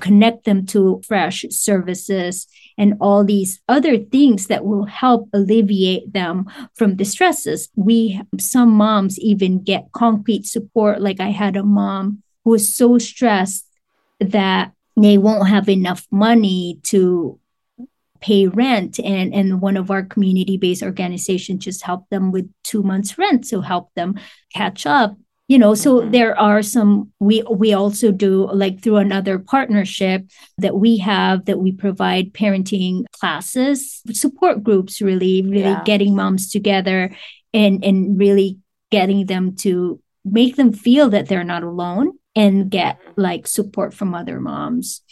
connect 0.00 0.44
them 0.44 0.66
to 0.66 1.00
fresh 1.06 1.44
services 1.50 2.46
and 2.78 2.94
all 3.00 3.24
these 3.24 3.60
other 3.68 3.98
things 3.98 4.48
that 4.48 4.64
will 4.64 4.84
help 4.84 5.28
alleviate 5.32 6.12
them 6.12 6.46
from 6.74 6.96
the 6.96 7.04
stresses. 7.04 7.68
We 7.74 8.20
some 8.38 8.70
moms 8.70 9.18
even 9.18 9.62
get 9.62 9.92
concrete 9.92 10.46
support. 10.46 11.00
Like 11.00 11.20
I 11.20 11.30
had 11.30 11.56
a 11.56 11.62
mom 11.62 12.22
who 12.44 12.50
was 12.50 12.74
so 12.74 12.98
stressed 12.98 13.66
that 14.20 14.72
they 14.96 15.18
won't 15.18 15.48
have 15.48 15.68
enough 15.68 16.06
money 16.10 16.80
to 16.84 17.38
pay 18.20 18.46
rent 18.46 18.98
and 19.00 19.34
and 19.34 19.60
one 19.60 19.76
of 19.76 19.90
our 19.90 20.02
community-based 20.02 20.82
organizations 20.82 21.64
just 21.64 21.82
helped 21.82 22.08
them 22.10 22.32
with 22.32 22.50
two 22.64 22.82
months 22.82 23.18
rent 23.18 23.44
to 23.44 23.60
help 23.60 23.92
them 23.94 24.18
catch 24.52 24.86
up 24.86 25.16
you 25.48 25.58
know 25.58 25.74
so 25.74 26.00
there 26.00 26.38
are 26.38 26.62
some 26.62 27.12
we 27.20 27.42
we 27.50 27.72
also 27.72 28.10
do 28.10 28.50
like 28.52 28.82
through 28.82 28.96
another 28.96 29.38
partnership 29.38 30.24
that 30.58 30.76
we 30.76 30.98
have 30.98 31.44
that 31.44 31.58
we 31.58 31.72
provide 31.72 32.32
parenting 32.32 33.04
classes 33.12 34.02
support 34.10 34.62
groups 34.62 35.00
really 35.00 35.42
really 35.42 35.60
yeah. 35.60 35.82
getting 35.84 36.14
moms 36.14 36.50
together 36.50 37.10
and 37.54 37.84
and 37.84 38.18
really 38.18 38.58
getting 38.90 39.26
them 39.26 39.54
to 39.54 40.00
make 40.24 40.56
them 40.56 40.72
feel 40.72 41.08
that 41.10 41.28
they're 41.28 41.44
not 41.44 41.62
alone 41.62 42.12
and 42.34 42.70
get 42.70 42.98
like 43.16 43.46
support 43.46 43.94
from 43.94 44.14
other 44.14 44.40
moms 44.40 45.02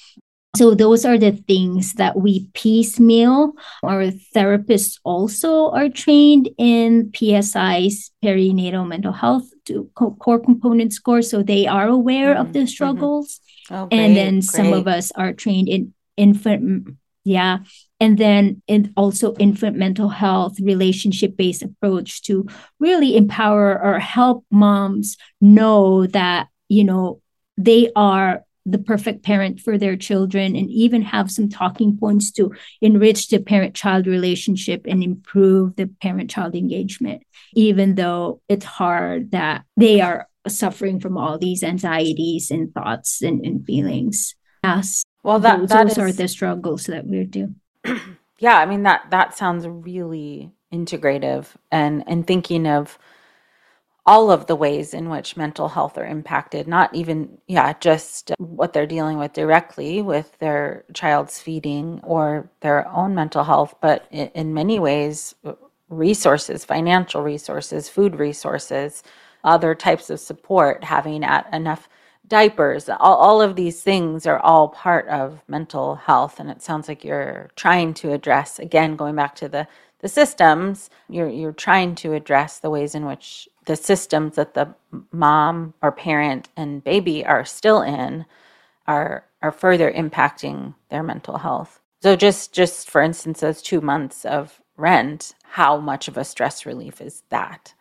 so 0.56 0.72
those 0.72 1.04
are 1.04 1.18
the 1.18 1.32
things 1.32 1.94
that 1.94 2.16
we 2.16 2.48
piecemeal. 2.54 3.54
Our 3.82 4.12
therapists 4.36 5.00
also 5.02 5.70
are 5.70 5.88
trained 5.88 6.48
in 6.58 7.10
PSI's 7.10 8.12
perinatal 8.22 8.86
mental 8.86 9.10
health 9.10 9.50
to 9.66 9.90
core 9.94 10.40
component 10.40 10.92
score, 10.92 11.22
so 11.22 11.42
they 11.42 11.66
are 11.66 11.88
aware 11.88 12.34
mm-hmm. 12.34 12.40
of 12.40 12.52
the 12.52 12.60
mm-hmm. 12.60 12.66
struggles. 12.66 13.40
Mm-hmm. 13.70 13.74
Oh, 13.74 13.88
and 13.90 14.16
then 14.16 14.34
great. 14.34 14.44
some 14.44 14.72
of 14.72 14.86
us 14.86 15.10
are 15.12 15.32
trained 15.32 15.68
in 15.68 15.94
infant, 16.16 16.96
yeah, 17.24 17.58
and 18.00 18.18
then 18.18 18.62
in 18.66 18.92
also 18.96 19.34
infant 19.36 19.76
mental 19.76 20.08
health 20.08 20.60
relationship 20.60 21.36
based 21.36 21.62
approach 21.62 22.22
to 22.22 22.46
really 22.78 23.16
empower 23.16 23.80
or 23.82 23.98
help 23.98 24.44
moms 24.50 25.16
know 25.40 26.06
that 26.08 26.48
you 26.68 26.84
know 26.84 27.20
they 27.56 27.90
are 27.96 28.44
the 28.66 28.78
perfect 28.78 29.22
parent 29.22 29.60
for 29.60 29.76
their 29.76 29.96
children 29.96 30.56
and 30.56 30.70
even 30.70 31.02
have 31.02 31.30
some 31.30 31.48
talking 31.48 31.96
points 31.96 32.30
to 32.32 32.52
enrich 32.80 33.28
the 33.28 33.38
parent 33.38 33.74
child 33.74 34.06
relationship 34.06 34.86
and 34.86 35.02
improve 35.02 35.76
the 35.76 35.86
parent 36.00 36.30
child 36.30 36.54
engagement, 36.54 37.22
even 37.54 37.94
though 37.94 38.40
it's 38.48 38.64
hard 38.64 39.32
that 39.32 39.64
they 39.76 40.00
are 40.00 40.28
suffering 40.48 41.00
from 41.00 41.18
all 41.18 41.38
these 41.38 41.62
anxieties 41.62 42.50
and 42.50 42.72
thoughts 42.72 43.22
and, 43.22 43.44
and 43.44 43.66
feelings. 43.66 44.34
Yes. 44.62 45.04
well 45.22 45.38
that, 45.40 45.58
those, 45.60 45.68
that 45.68 45.82
those 45.88 45.92
is, 45.92 45.98
are 45.98 46.12
the 46.12 46.28
struggles 46.28 46.86
that 46.86 47.06
we're 47.06 47.26
doing 47.26 47.56
yeah 48.38 48.58
i 48.58 48.64
mean 48.64 48.84
that 48.84 49.04
that 49.10 49.36
sounds 49.36 49.68
really 49.68 50.50
integrative 50.72 51.48
and 51.70 52.02
and 52.06 52.26
thinking 52.26 52.66
of 52.66 52.98
all 54.06 54.30
of 54.30 54.46
the 54.46 54.56
ways 54.56 54.92
in 54.92 55.08
which 55.08 55.36
mental 55.36 55.68
health 55.68 55.96
are 55.96 56.06
impacted 56.06 56.68
not 56.68 56.94
even 56.94 57.38
yeah 57.46 57.72
just 57.80 58.32
what 58.38 58.72
they're 58.72 58.86
dealing 58.86 59.18
with 59.18 59.32
directly 59.32 60.02
with 60.02 60.38
their 60.38 60.84
child's 60.92 61.40
feeding 61.40 62.00
or 62.02 62.50
their 62.60 62.88
own 62.88 63.14
mental 63.14 63.44
health 63.44 63.74
but 63.80 64.06
in, 64.10 64.52
many 64.54 64.78
ways 64.78 65.34
resources 65.88 66.64
financial 66.64 67.22
resources 67.22 67.88
food 67.88 68.16
resources 68.16 69.02
other 69.44 69.74
types 69.74 70.10
of 70.10 70.18
support 70.18 70.82
having 70.82 71.22
enough 71.52 71.88
diapers. 72.26 72.88
All, 72.88 73.16
all 73.16 73.42
of 73.42 73.56
these 73.56 73.82
things 73.82 74.26
are 74.26 74.38
all 74.38 74.68
part 74.68 75.06
of 75.08 75.42
mental 75.48 75.96
health 75.96 76.40
and 76.40 76.50
it 76.50 76.62
sounds 76.62 76.88
like 76.88 77.04
you're 77.04 77.50
trying 77.56 77.94
to 77.94 78.12
address 78.12 78.58
again 78.58 78.96
going 78.96 79.14
back 79.14 79.34
to 79.36 79.48
the 79.48 79.66
the 80.04 80.08
systems 80.10 80.90
you're 81.08 81.30
you're 81.30 81.50
trying 81.50 81.94
to 81.94 82.12
address 82.12 82.58
the 82.58 82.68
ways 82.68 82.94
in 82.94 83.06
which 83.06 83.48
the 83.64 83.74
systems 83.74 84.36
that 84.36 84.52
the 84.52 84.68
mom 85.12 85.72
or 85.80 85.90
parent 85.90 86.46
and 86.58 86.84
baby 86.84 87.24
are 87.24 87.42
still 87.42 87.80
in 87.80 88.26
are 88.86 89.24
are 89.40 89.50
further 89.50 89.90
impacting 89.90 90.74
their 90.90 91.02
mental 91.02 91.38
health. 91.38 91.80
So 92.02 92.16
just 92.16 92.52
just 92.52 92.90
for 92.90 93.00
instance 93.00 93.40
those 93.40 93.62
two 93.62 93.80
months 93.80 94.26
of 94.26 94.60
rent 94.76 95.34
how 95.44 95.78
much 95.78 96.06
of 96.06 96.18
a 96.18 96.24
stress 96.24 96.66
relief 96.66 97.00
is 97.00 97.22
that? 97.30 97.72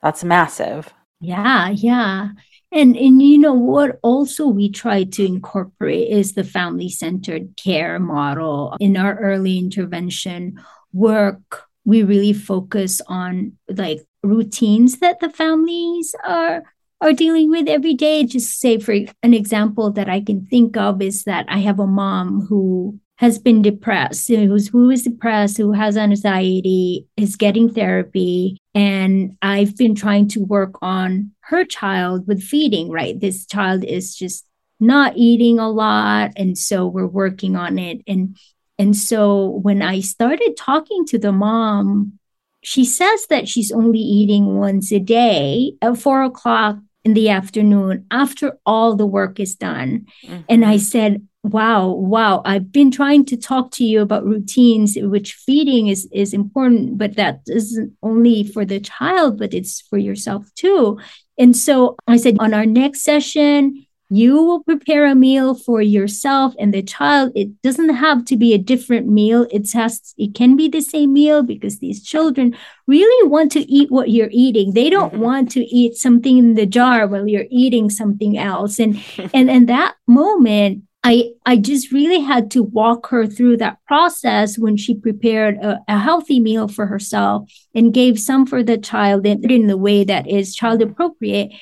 That's 0.00 0.22
massive. 0.22 0.94
Yeah 1.20 1.70
yeah. 1.70 2.28
And 2.70 2.96
and 2.96 3.20
you 3.20 3.36
know 3.36 3.52
what 3.54 3.98
also 4.02 4.46
we 4.46 4.68
try 4.68 5.02
to 5.02 5.26
incorporate 5.26 6.08
is 6.08 6.34
the 6.34 6.44
family 6.44 6.88
centered 6.88 7.56
care 7.56 7.98
model. 7.98 8.76
In 8.78 8.96
our 8.96 9.18
early 9.18 9.58
intervention 9.58 10.60
work 10.94 11.64
we 11.84 12.02
really 12.02 12.32
focus 12.32 13.00
on 13.08 13.52
like 13.68 14.00
routines 14.22 15.00
that 15.00 15.20
the 15.20 15.28
families 15.28 16.14
are 16.24 16.62
are 17.00 17.12
dealing 17.12 17.50
with 17.50 17.68
every 17.68 17.92
day 17.92 18.24
just 18.24 18.58
say 18.58 18.78
for 18.78 18.94
an 19.22 19.34
example 19.34 19.90
that 19.90 20.08
i 20.08 20.20
can 20.20 20.46
think 20.46 20.76
of 20.76 21.02
is 21.02 21.24
that 21.24 21.44
i 21.48 21.58
have 21.58 21.78
a 21.78 21.86
mom 21.86 22.46
who 22.46 22.98
has 23.16 23.38
been 23.38 23.62
depressed, 23.62 24.28
who's 24.28 24.68
who 24.68 24.90
is 24.90 25.04
depressed, 25.04 25.56
who 25.56 25.72
has 25.72 25.96
anxiety, 25.96 27.06
is 27.16 27.36
getting 27.36 27.72
therapy. 27.72 28.58
And 28.74 29.36
I've 29.40 29.76
been 29.76 29.94
trying 29.94 30.28
to 30.30 30.44
work 30.44 30.74
on 30.82 31.30
her 31.42 31.64
child 31.64 32.26
with 32.26 32.42
feeding, 32.42 32.90
right? 32.90 33.18
This 33.18 33.46
child 33.46 33.84
is 33.84 34.16
just 34.16 34.44
not 34.80 35.16
eating 35.16 35.58
a 35.58 35.70
lot. 35.70 36.32
And 36.36 36.58
so 36.58 36.86
we're 36.86 37.06
working 37.06 37.54
on 37.54 37.78
it. 37.78 38.02
And 38.08 38.36
and 38.78 38.96
so 38.96 39.46
when 39.62 39.82
I 39.82 40.00
started 40.00 40.56
talking 40.56 41.04
to 41.06 41.18
the 41.18 41.32
mom, 41.32 42.18
she 42.62 42.84
says 42.84 43.26
that 43.26 43.48
she's 43.48 43.70
only 43.70 44.00
eating 44.00 44.56
once 44.56 44.90
a 44.92 44.98
day 44.98 45.74
at 45.82 45.98
four 45.98 46.22
o'clock 46.22 46.78
in 47.04 47.14
the 47.14 47.28
afternoon 47.28 48.06
after 48.10 48.58
all 48.64 48.96
the 48.96 49.06
work 49.06 49.38
is 49.38 49.54
done. 49.54 50.06
Mm-hmm. 50.24 50.40
And 50.48 50.64
I 50.64 50.78
said, 50.78 51.26
wow 51.44 51.88
wow 51.88 52.40
i've 52.46 52.72
been 52.72 52.90
trying 52.90 53.22
to 53.22 53.36
talk 53.36 53.70
to 53.70 53.84
you 53.84 54.00
about 54.00 54.24
routines 54.24 54.96
which 54.98 55.34
feeding 55.34 55.88
is 55.88 56.08
is 56.10 56.32
important 56.32 56.96
but 56.96 57.16
that 57.16 57.40
isn't 57.46 57.94
only 58.02 58.44
for 58.44 58.64
the 58.64 58.80
child 58.80 59.38
but 59.38 59.52
it's 59.52 59.82
for 59.82 59.98
yourself 59.98 60.46
too 60.54 60.98
and 61.36 61.54
so 61.54 61.96
i 62.06 62.16
said 62.16 62.34
on 62.40 62.54
our 62.54 62.64
next 62.64 63.02
session 63.02 63.86
you 64.16 64.42
will 64.42 64.62
prepare 64.62 65.06
a 65.06 65.14
meal 65.14 65.54
for 65.54 65.82
yourself 65.82 66.54
and 66.58 66.72
the 66.72 66.82
child 66.82 67.32
it 67.34 67.48
doesn't 67.62 67.94
have 67.94 68.24
to 68.24 68.36
be 68.36 68.54
a 68.54 68.58
different 68.58 69.06
meal 69.08 69.46
it 69.50 69.70
has 69.72 70.14
it 70.16 70.34
can 70.34 70.56
be 70.56 70.68
the 70.68 70.80
same 70.80 71.12
meal 71.12 71.42
because 71.42 71.78
these 71.78 72.02
children 72.02 72.56
really 72.86 73.28
want 73.28 73.50
to 73.52 73.60
eat 73.60 73.90
what 73.90 74.10
you're 74.10 74.28
eating 74.30 74.72
they 74.74 74.90
don't 74.90 75.12
mm-hmm. 75.12 75.22
want 75.22 75.50
to 75.50 75.60
eat 75.60 75.94
something 75.94 76.38
in 76.38 76.54
the 76.54 76.66
jar 76.66 77.06
while 77.06 77.28
you're 77.28 77.46
eating 77.50 77.90
something 77.90 78.38
else 78.38 78.78
and 78.78 79.02
and 79.34 79.50
and 79.50 79.68
that 79.68 79.94
moment 80.06 80.84
I, 81.06 81.32
I 81.44 81.58
just 81.58 81.92
really 81.92 82.20
had 82.20 82.50
to 82.52 82.62
walk 82.62 83.08
her 83.08 83.26
through 83.26 83.58
that 83.58 83.76
process 83.86 84.58
when 84.58 84.78
she 84.78 84.94
prepared 84.94 85.56
a, 85.56 85.78
a, 85.86 85.98
healthy 85.98 86.40
meal 86.40 86.66
for 86.66 86.86
herself 86.86 87.52
and 87.74 87.92
gave 87.92 88.18
some 88.18 88.46
for 88.46 88.62
the 88.62 88.78
child 88.78 89.26
in, 89.26 89.48
in 89.50 89.66
the 89.66 89.76
way 89.76 90.04
that 90.04 90.26
is 90.26 90.56
child 90.56 90.80
appropriate. 90.80 91.52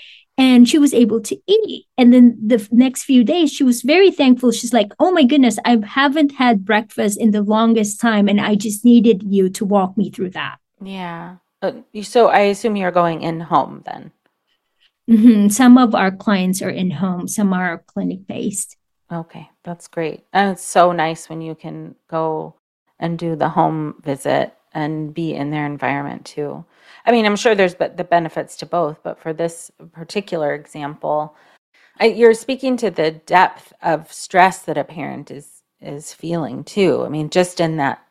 And 0.42 0.68
she 0.68 0.76
was 0.76 0.92
able 0.92 1.20
to 1.20 1.37
eat. 1.46 1.87
And 1.96 2.12
then 2.12 2.37
the 2.44 2.66
next 2.72 3.05
few 3.05 3.22
days, 3.22 3.52
she 3.52 3.62
was 3.62 3.83
very 3.83 4.11
thankful. 4.11 4.50
She's 4.50 4.72
like, 4.72 4.90
Oh 4.98 5.12
my 5.12 5.22
goodness, 5.22 5.57
I 5.64 5.78
haven't 5.87 6.33
had 6.33 6.64
breakfast 6.64 7.20
in 7.20 7.31
the 7.31 7.42
longest 7.42 8.00
time. 8.00 8.28
And 8.28 8.40
I 8.40 8.57
just 8.57 8.85
needed 8.85 9.22
you 9.22 9.48
to 9.50 9.64
walk 9.64 9.96
me 9.96 10.11
through 10.11 10.31
that. 10.31 10.57
Yeah. 10.83 11.37
Uh, 11.62 11.72
so 12.02 12.26
I 12.26 12.40
assume 12.50 12.74
you're 12.74 12.90
going 12.90 13.22
in 13.22 13.38
home 13.38 13.85
then. 13.87 14.11
Mm-hmm. 15.09 15.48
Some 15.48 15.78
of 15.78 15.94
our 15.94 16.11
clients 16.11 16.61
are 16.61 16.70
in 16.70 16.90
home, 16.90 17.28
some 17.28 17.52
are 17.52 17.85
clinic 17.87 18.26
based. 18.26 18.76
Okay, 19.12 19.48
that's 19.62 19.87
great. 19.87 20.24
And 20.33 20.52
it's 20.52 20.64
so 20.64 20.90
nice 20.90 21.28
when 21.28 21.40
you 21.40 21.55
can 21.55 21.94
go 22.09 22.57
and 22.98 23.18
do 23.18 23.37
the 23.37 23.50
home 23.50 24.00
visit 24.02 24.55
and 24.72 25.12
be 25.12 25.35
in 25.35 25.50
their 25.50 25.66
environment 25.66 26.24
too. 26.24 26.64
I 27.05 27.12
mean, 27.12 27.27
I'm 27.27 27.37
sure 27.37 27.55
there's 27.55 27.75
but 27.75 27.97
the 27.97 28.05
benefits 28.05 28.57
to 28.59 28.67
both, 28.67 29.03
but 29.03 29.19
for 29.19 29.33
this 29.33 29.71
particular 29.93 30.55
example, 30.55 31.37
I, 31.99 32.07
you're 32.07 32.35
speaking 32.35 32.77
to 32.79 32.91
the 32.91 33.11
depth 33.11 33.73
of 33.83 34.12
stress 34.12 34.62
that 34.62 34.79
a 34.79 34.85
parent 34.85 35.31
is 35.31 35.62
is 35.81 36.15
feeling 36.15 36.62
too. 36.62 37.05
I 37.05 37.09
mean, 37.09 37.29
just 37.29 37.61
in 37.61 37.77
that 37.79 38.07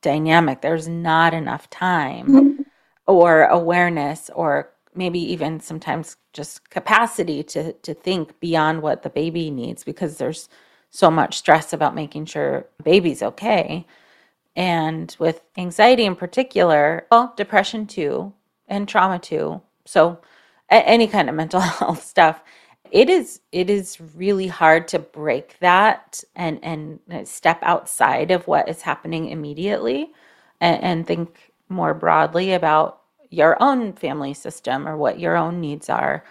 dynamic, 0.00 0.62
there's 0.62 0.88
not 0.88 1.34
enough 1.34 1.68
time 1.68 2.26
mm-hmm. 2.28 2.62
or 3.06 3.44
awareness 3.44 4.30
or 4.34 4.70
maybe 4.94 5.20
even 5.20 5.60
sometimes 5.60 6.16
just 6.32 6.70
capacity 6.70 7.42
to 7.42 7.72
to 7.74 7.94
think 7.94 8.38
beyond 8.40 8.82
what 8.82 9.02
the 9.02 9.10
baby 9.10 9.50
needs 9.50 9.84
because 9.84 10.16
there's 10.16 10.48
so 10.90 11.10
much 11.10 11.38
stress 11.38 11.72
about 11.72 11.94
making 11.94 12.24
sure 12.24 12.66
baby's 12.82 13.22
okay 13.22 13.86
and 14.56 15.16
with 15.18 15.42
anxiety 15.58 16.04
in 16.04 16.16
particular 16.16 17.06
well 17.10 17.34
depression 17.36 17.86
too 17.86 18.32
and 18.68 18.88
trauma 18.88 19.18
too. 19.18 19.60
So 19.86 20.20
any 20.70 21.06
kind 21.08 21.28
of 21.28 21.34
mental 21.36 21.60
health 21.60 22.04
stuff. 22.04 22.42
It 22.90 23.10
is 23.10 23.40
it 23.52 23.70
is 23.70 24.00
really 24.16 24.48
hard 24.48 24.88
to 24.88 24.98
break 24.98 25.58
that 25.60 26.22
and 26.36 26.60
and 26.64 27.00
step 27.28 27.58
outside 27.62 28.30
of 28.30 28.46
what 28.48 28.68
is 28.68 28.82
happening 28.82 29.28
immediately 29.30 30.12
and, 30.60 30.82
and 30.82 31.06
think 31.06 31.52
more 31.68 31.94
broadly 31.94 32.52
about 32.54 33.00
your 33.30 33.62
own 33.62 33.92
family 33.94 34.34
system 34.34 34.88
or 34.88 34.96
what 34.96 35.20
your 35.20 35.36
own 35.36 35.60
needs 35.60 35.88
are. 35.90 36.24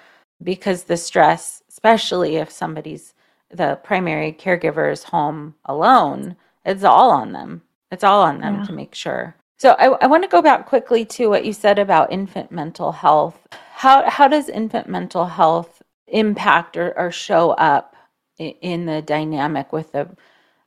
Because 0.44 0.84
the 0.84 0.98
stress 0.98 1.64
especially 1.70 2.38
if 2.38 2.52
somebody's 2.52 3.14
the 3.52 3.80
primary 3.84 4.34
caregiver 4.34 4.92
is 4.92 5.04
home 5.06 5.56
alone 5.66 6.36
it's 6.66 6.84
all 6.84 7.12
on 7.12 7.32
them 7.34 7.62
it's 7.92 8.04
all 8.04 8.22
on 8.22 8.40
them 8.40 8.56
yeah. 8.56 8.64
to 8.64 8.74
make 8.74 8.96
sure 8.96 9.36
so 9.58 9.72
I, 9.72 9.88
I 9.88 10.08
want 10.08 10.24
to 10.24 10.30
go 10.30 10.42
back 10.42 10.66
quickly 10.66 11.04
to 11.06 11.28
what 11.28 11.46
you 11.46 11.54
said 11.54 11.80
about 11.80 12.12
infant 12.12 12.52
mental 12.52 12.92
health 12.92 13.48
how, 13.74 14.10
how 14.10 14.28
does 14.28 14.50
infant 14.50 14.90
mental 14.90 15.26
health 15.26 15.82
impact 16.08 16.76
or, 16.76 16.98
or 16.98 17.12
show 17.12 17.52
up 17.52 17.96
in, 18.38 18.50
in 18.62 18.86
the 18.86 19.02
dynamic 19.02 19.72
with 19.72 19.92
the 19.92 20.10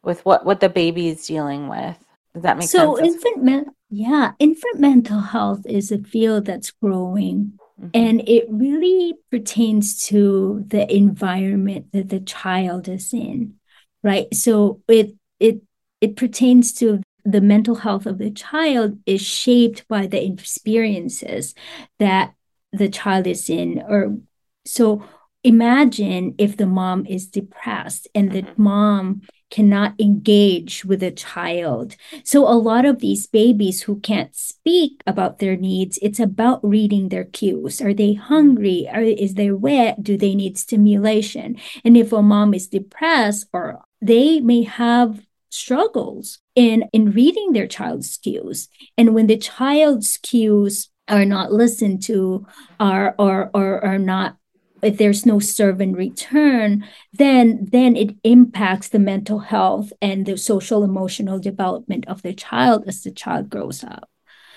with 0.02 0.24
what 0.24 0.44
what 0.44 0.60
the 0.60 0.68
baby 0.68 1.08
is 1.08 1.26
dealing 1.26 1.68
with 1.68 1.98
does 2.34 2.42
that 2.42 2.56
make 2.56 2.68
so 2.68 2.96
sense? 2.96 3.22
So 3.22 3.28
infant 3.28 3.74
yeah, 3.90 4.32
infant 4.38 4.80
mental 4.80 5.20
health 5.20 5.66
is 5.66 5.92
a 5.92 5.98
field 5.98 6.46
that's 6.46 6.70
growing. 6.70 7.58
Mm-hmm. 7.78 7.88
And 7.92 8.26
it 8.26 8.46
really 8.48 9.14
pertains 9.30 10.06
to 10.06 10.64
the 10.66 10.90
environment 10.94 11.92
that 11.92 12.08
the 12.08 12.20
child 12.20 12.88
is 12.88 13.12
in, 13.12 13.56
right? 14.02 14.34
So 14.34 14.80
it 14.88 15.14
it 15.38 15.60
it 16.00 16.16
pertains 16.16 16.72
to 16.74 17.02
the 17.24 17.40
mental 17.40 17.76
health 17.76 18.06
of 18.06 18.18
the 18.18 18.30
child 18.30 18.98
is 19.06 19.20
shaped 19.20 19.86
by 19.88 20.06
the 20.06 20.24
experiences 20.24 21.54
that 21.98 22.34
the 22.72 22.88
child 22.88 23.26
is 23.26 23.48
in 23.50 23.82
or 23.88 24.16
so 24.64 25.04
imagine 25.44 26.34
if 26.38 26.56
the 26.56 26.66
mom 26.66 27.04
is 27.06 27.26
depressed 27.26 28.08
and 28.14 28.30
the 28.30 28.42
mm-hmm. 28.42 28.62
mom 28.62 29.22
cannot 29.50 29.94
engage 30.00 30.82
with 30.84 31.02
a 31.02 31.10
child. 31.10 31.94
So, 32.24 32.48
a 32.48 32.56
lot 32.56 32.86
of 32.86 33.00
these 33.00 33.26
babies 33.26 33.82
who 33.82 34.00
can't 34.00 34.34
speak 34.34 35.02
about 35.06 35.38
their 35.38 35.56
needs, 35.56 35.98
it's 36.00 36.20
about 36.20 36.66
reading 36.66 37.08
their 37.08 37.24
cues. 37.24 37.82
Are 37.82 37.92
they 37.92 38.14
hungry? 38.14 38.88
Are, 38.90 39.02
is 39.02 39.34
they 39.34 39.50
wet? 39.50 40.02
Do 40.02 40.16
they 40.16 40.34
need 40.34 40.56
stimulation? 40.56 41.56
And 41.84 41.96
if 41.96 42.12
a 42.12 42.22
mom 42.22 42.54
is 42.54 42.68
depressed, 42.68 43.46
or 43.52 43.84
they 44.00 44.40
may 44.40 44.62
have 44.62 45.20
struggles 45.52 46.38
in, 46.54 46.84
in 46.92 47.12
reading 47.12 47.52
their 47.52 47.66
child's 47.66 48.16
cues. 48.16 48.68
And 48.96 49.14
when 49.14 49.26
the 49.26 49.36
child's 49.36 50.16
cues 50.16 50.90
are 51.08 51.24
not 51.24 51.52
listened 51.52 52.02
to, 52.04 52.46
are 52.80 53.14
or, 53.18 53.50
or 53.54 53.84
are 53.84 53.98
not 53.98 54.36
if 54.82 54.98
there's 54.98 55.24
no 55.24 55.38
serve 55.38 55.80
and 55.80 55.96
return 55.96 56.84
then 57.12 57.68
then 57.70 57.94
it 57.94 58.16
impacts 58.24 58.88
the 58.88 58.98
mental 58.98 59.38
health 59.38 59.92
and 60.02 60.26
the 60.26 60.36
social 60.36 60.82
emotional 60.82 61.38
development 61.38 62.04
of 62.08 62.22
the 62.22 62.34
child 62.34 62.82
as 62.88 63.02
the 63.02 63.12
child 63.12 63.48
grows 63.48 63.84
up 63.84 64.10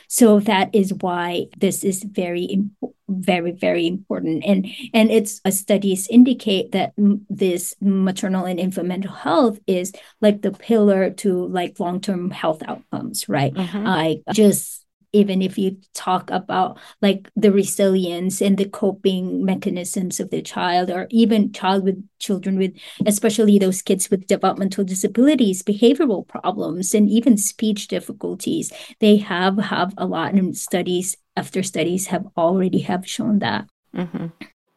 so 0.08 0.39
that 0.39 0.74
is 0.74 0.94
why 0.94 1.46
this 1.58 1.84
is 1.84 2.04
very 2.04 2.63
very 3.08 3.52
very 3.52 3.86
important 3.86 4.44
and 4.46 4.65
and 4.94 5.12
it's 5.12 5.39
uh, 5.46 5.52
studies 5.52 6.08
indicate 6.08 6.72
that 6.72 6.94
this 7.30 7.76
maternal 7.82 8.46
and 8.46 8.60
infant 8.60 8.88
mental 8.88 9.12
health 9.12 9.60
is 9.68 9.94
like 10.22 10.41
the 10.41 10.52
pillar 10.52 11.12
to 11.12 11.46
like 11.48 11.80
long-term 11.80 12.32
health 12.32 12.63
outcomes 12.68 13.30
right 13.30 13.54
mm-hmm. 13.54 13.88
i 13.88 14.18
just 14.34 14.85
even 15.15 15.41
if 15.41 15.58
you 15.58 15.78
talk 15.93 16.30
about 16.30 16.78
like 17.01 17.30
the 17.36 17.51
resilience 17.51 18.41
and 18.41 18.58
the 18.58 18.67
coping 18.67 19.45
mechanisms 19.45 20.19
of 20.19 20.30
the 20.30 20.41
child 20.41 20.91
or 20.91 21.08
even 21.10 21.54
child 21.54 21.84
with 21.84 22.04
children 22.19 22.58
with 22.58 22.73
especially 23.06 23.58
those 23.58 23.82
kids 23.82 24.12
with 24.12 24.28
developmental 24.28 24.84
disabilities 24.84 25.63
behavioral 25.63 26.28
problems 26.28 26.93
and 26.93 27.10
even 27.10 27.38
speech 27.38 27.88
difficulties 27.88 28.71
they 28.99 29.15
have 29.15 29.58
have 29.58 29.93
a 29.97 30.06
lot 30.06 30.34
and 30.34 30.58
studies 30.58 31.15
after 31.38 31.63
studies 31.63 32.08
have 32.08 32.25
already 32.38 32.80
have 32.80 33.08
shown 33.08 33.39
that 33.39 33.65
mm-hmm. 33.95 34.28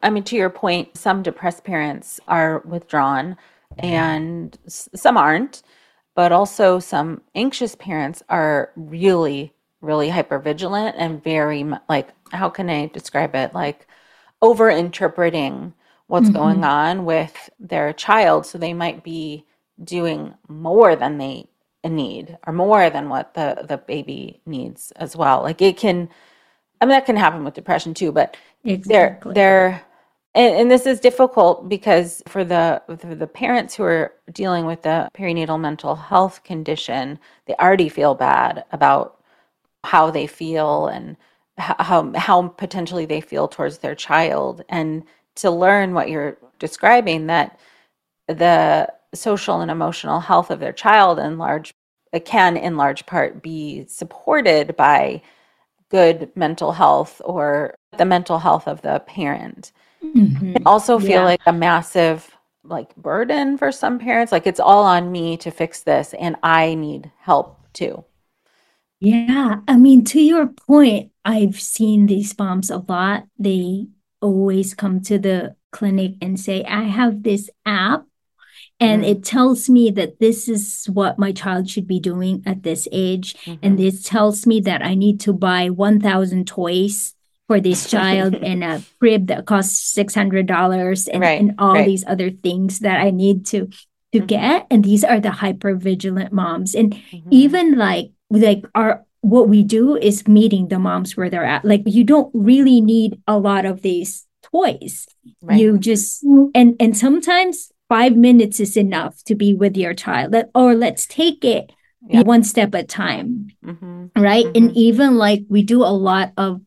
i 0.01 0.09
mean 0.09 0.23
to 0.23 0.37
your 0.37 0.49
point 0.49 0.97
some 0.97 1.21
depressed 1.21 1.63
parents 1.65 2.19
are 2.27 2.59
withdrawn 2.65 3.35
and 3.77 4.57
some 4.67 5.17
aren't 5.17 5.61
but 6.15 6.31
also 6.31 6.79
some 6.79 7.21
anxious 7.35 7.75
parents 7.75 8.23
are 8.29 8.71
really 8.75 9.53
really 9.81 10.09
hyper 10.09 10.39
vigilant 10.39 10.95
and 10.97 11.23
very 11.23 11.65
like 11.87 12.09
how 12.31 12.49
can 12.49 12.69
I 12.69 12.87
describe 12.87 13.35
it 13.35 13.53
like 13.53 13.87
over 14.41 14.69
interpreting 14.69 15.73
what's 16.07 16.27
mm-hmm. 16.27 16.37
going 16.37 16.63
on 16.63 17.05
with 17.05 17.49
their 17.59 17.93
child 17.93 18.45
so 18.45 18.57
they 18.57 18.73
might 18.73 19.03
be 19.03 19.45
doing 19.83 20.33
more 20.47 20.95
than 20.95 21.17
they 21.17 21.47
need 21.87 22.37
or 22.45 22.51
more 22.51 22.89
than 22.89 23.09
what 23.09 23.33
the 23.33 23.65
the 23.67 23.77
baby 23.77 24.41
needs 24.45 24.91
as 24.97 25.15
well 25.15 25.41
like 25.41 25.61
it 25.61 25.77
can 25.77 26.09
i 26.81 26.85
mean 26.85 26.89
that 26.89 27.05
can 27.05 27.15
happen 27.15 27.43
with 27.43 27.53
depression 27.53 27.93
too 27.93 28.11
but 28.11 28.35
exactly. 28.65 29.33
they're 29.33 29.69
they're 29.69 29.85
and, 30.35 30.55
and, 30.55 30.71
this 30.71 30.85
is 30.85 30.99
difficult 30.99 31.67
because 31.67 32.21
for 32.27 32.43
the 32.43 32.81
for 32.99 33.15
the 33.15 33.25
parents 33.25 33.73
who 33.73 33.83
are 33.83 34.13
dealing 34.31 34.65
with 34.65 34.83
the 34.83 35.09
perinatal 35.15 35.59
mental 35.59 35.95
health 35.95 36.43
condition 36.43 37.17
they 37.45 37.55
already 37.55 37.89
feel 37.89 38.13
bad 38.13 38.65
about 38.71 39.18
how 39.83 40.11
they 40.11 40.27
feel 40.27 40.87
and 40.87 41.17
how 41.57 42.11
how 42.15 42.47
potentially 42.47 43.05
they 43.05 43.21
feel 43.21 43.47
towards 43.47 43.79
their 43.79 43.95
child 43.95 44.63
and 44.69 45.03
to 45.35 45.51
learn 45.51 45.93
what 45.93 46.09
you're 46.09 46.37
describing 46.57 47.27
that 47.27 47.59
the 48.27 48.87
social 49.13 49.61
and 49.61 49.71
emotional 49.71 50.19
health 50.19 50.51
of 50.51 50.59
their 50.59 50.73
child 50.73 51.19
in 51.19 51.37
large 51.37 51.73
can 52.25 52.57
in 52.57 52.77
large 52.77 53.05
part 53.05 53.41
be 53.41 53.85
supported 53.87 54.75
by 54.75 55.21
good 55.89 56.31
mental 56.35 56.71
health 56.71 57.21
or 57.25 57.75
the 57.97 58.05
mental 58.05 58.39
health 58.39 58.67
of 58.67 58.81
the 58.81 58.99
parent 59.01 59.71
mm-hmm. 60.03 60.55
also 60.65 60.99
feel 60.99 61.09
yeah. 61.09 61.23
like 61.23 61.41
a 61.45 61.53
massive 61.53 62.35
like 62.63 62.95
burden 62.95 63.57
for 63.57 63.71
some 63.71 63.99
parents 63.99 64.31
like 64.31 64.47
it's 64.47 64.59
all 64.59 64.83
on 64.83 65.11
me 65.11 65.37
to 65.37 65.49
fix 65.51 65.83
this 65.83 66.13
and 66.19 66.35
i 66.43 66.73
need 66.75 67.11
help 67.19 67.59
too 67.73 68.03
yeah, 68.99 69.61
I 69.67 69.77
mean, 69.77 70.03
to 70.05 70.21
your 70.21 70.47
point, 70.47 71.11
I've 71.23 71.59
seen 71.59 72.05
these 72.07 72.37
moms 72.37 72.69
a 72.69 72.77
lot. 72.77 73.25
They 73.37 73.87
always 74.21 74.73
come 74.73 75.01
to 75.03 75.17
the 75.17 75.55
clinic 75.71 76.15
and 76.21 76.39
say, 76.39 76.63
I 76.65 76.83
have 76.83 77.23
this 77.23 77.49
app 77.65 78.05
and 78.79 79.03
mm-hmm. 79.03 79.11
it 79.11 79.23
tells 79.23 79.69
me 79.69 79.91
that 79.91 80.19
this 80.19 80.47
is 80.47 80.85
what 80.91 81.19
my 81.19 81.31
child 81.31 81.69
should 81.69 81.87
be 81.87 81.99
doing 81.99 82.43
at 82.45 82.63
this 82.63 82.87
age. 82.91 83.35
Mm-hmm. 83.43 83.59
And 83.61 83.79
it 83.79 84.03
tells 84.03 84.47
me 84.47 84.61
that 84.61 84.83
I 84.83 84.95
need 84.95 85.19
to 85.21 85.33
buy 85.33 85.69
1,000 85.69 86.47
toys 86.47 87.13
for 87.47 87.59
this 87.59 87.89
child 87.89 88.35
and 88.41 88.63
a 88.63 88.81
crib 88.99 89.27
that 89.27 89.45
costs 89.45 89.95
$600 89.95 91.09
and, 91.11 91.21
right, 91.21 91.41
and 91.41 91.55
all 91.57 91.73
right. 91.73 91.85
these 91.85 92.05
other 92.05 92.29
things 92.29 92.79
that 92.79 92.99
I 92.99 93.11
need 93.11 93.45
to 93.47 93.69
to 94.11 94.17
mm-hmm. 94.17 94.25
get 94.25 94.65
and 94.71 94.83
these 94.83 95.03
are 95.03 95.19
the 95.19 95.29
hyper 95.29 95.75
vigilant 95.75 96.33
moms 96.33 96.73
and 96.73 96.95
mm-hmm. 96.95 97.29
even 97.29 97.77
like 97.77 98.09
like 98.29 98.65
our 98.75 99.05
what 99.21 99.49
we 99.49 99.63
do 99.63 99.97
is 99.97 100.27
meeting 100.27 100.67
the 100.67 100.79
moms 100.79 101.17
where 101.17 101.29
they're 101.29 101.43
at 101.43 101.65
like 101.65 101.83
you 101.85 102.03
don't 102.03 102.31
really 102.33 102.79
need 102.79 103.21
a 103.27 103.37
lot 103.37 103.65
of 103.65 103.81
these 103.81 104.25
toys 104.41 105.07
right. 105.41 105.59
you 105.59 105.77
just 105.77 106.23
and 106.55 106.75
and 106.79 106.97
sometimes 106.97 107.71
five 107.89 108.15
minutes 108.15 108.59
is 108.59 108.77
enough 108.77 109.21
to 109.23 109.35
be 109.35 109.53
with 109.53 109.75
your 109.75 109.93
child 109.93 110.31
Let, 110.31 110.49
or 110.55 110.75
let's 110.75 111.05
take 111.05 111.43
it 111.43 111.71
yeah. 112.07 112.21
one 112.21 112.43
step 112.43 112.73
at 112.75 112.85
a 112.85 112.87
time 112.87 113.47
mm-hmm. 113.65 114.07
right 114.15 114.45
mm-hmm. 114.45 114.55
and 114.67 114.77
even 114.77 115.17
like 115.17 115.43
we 115.49 115.63
do 115.63 115.83
a 115.83 115.91
lot 115.91 116.31
of 116.37 116.61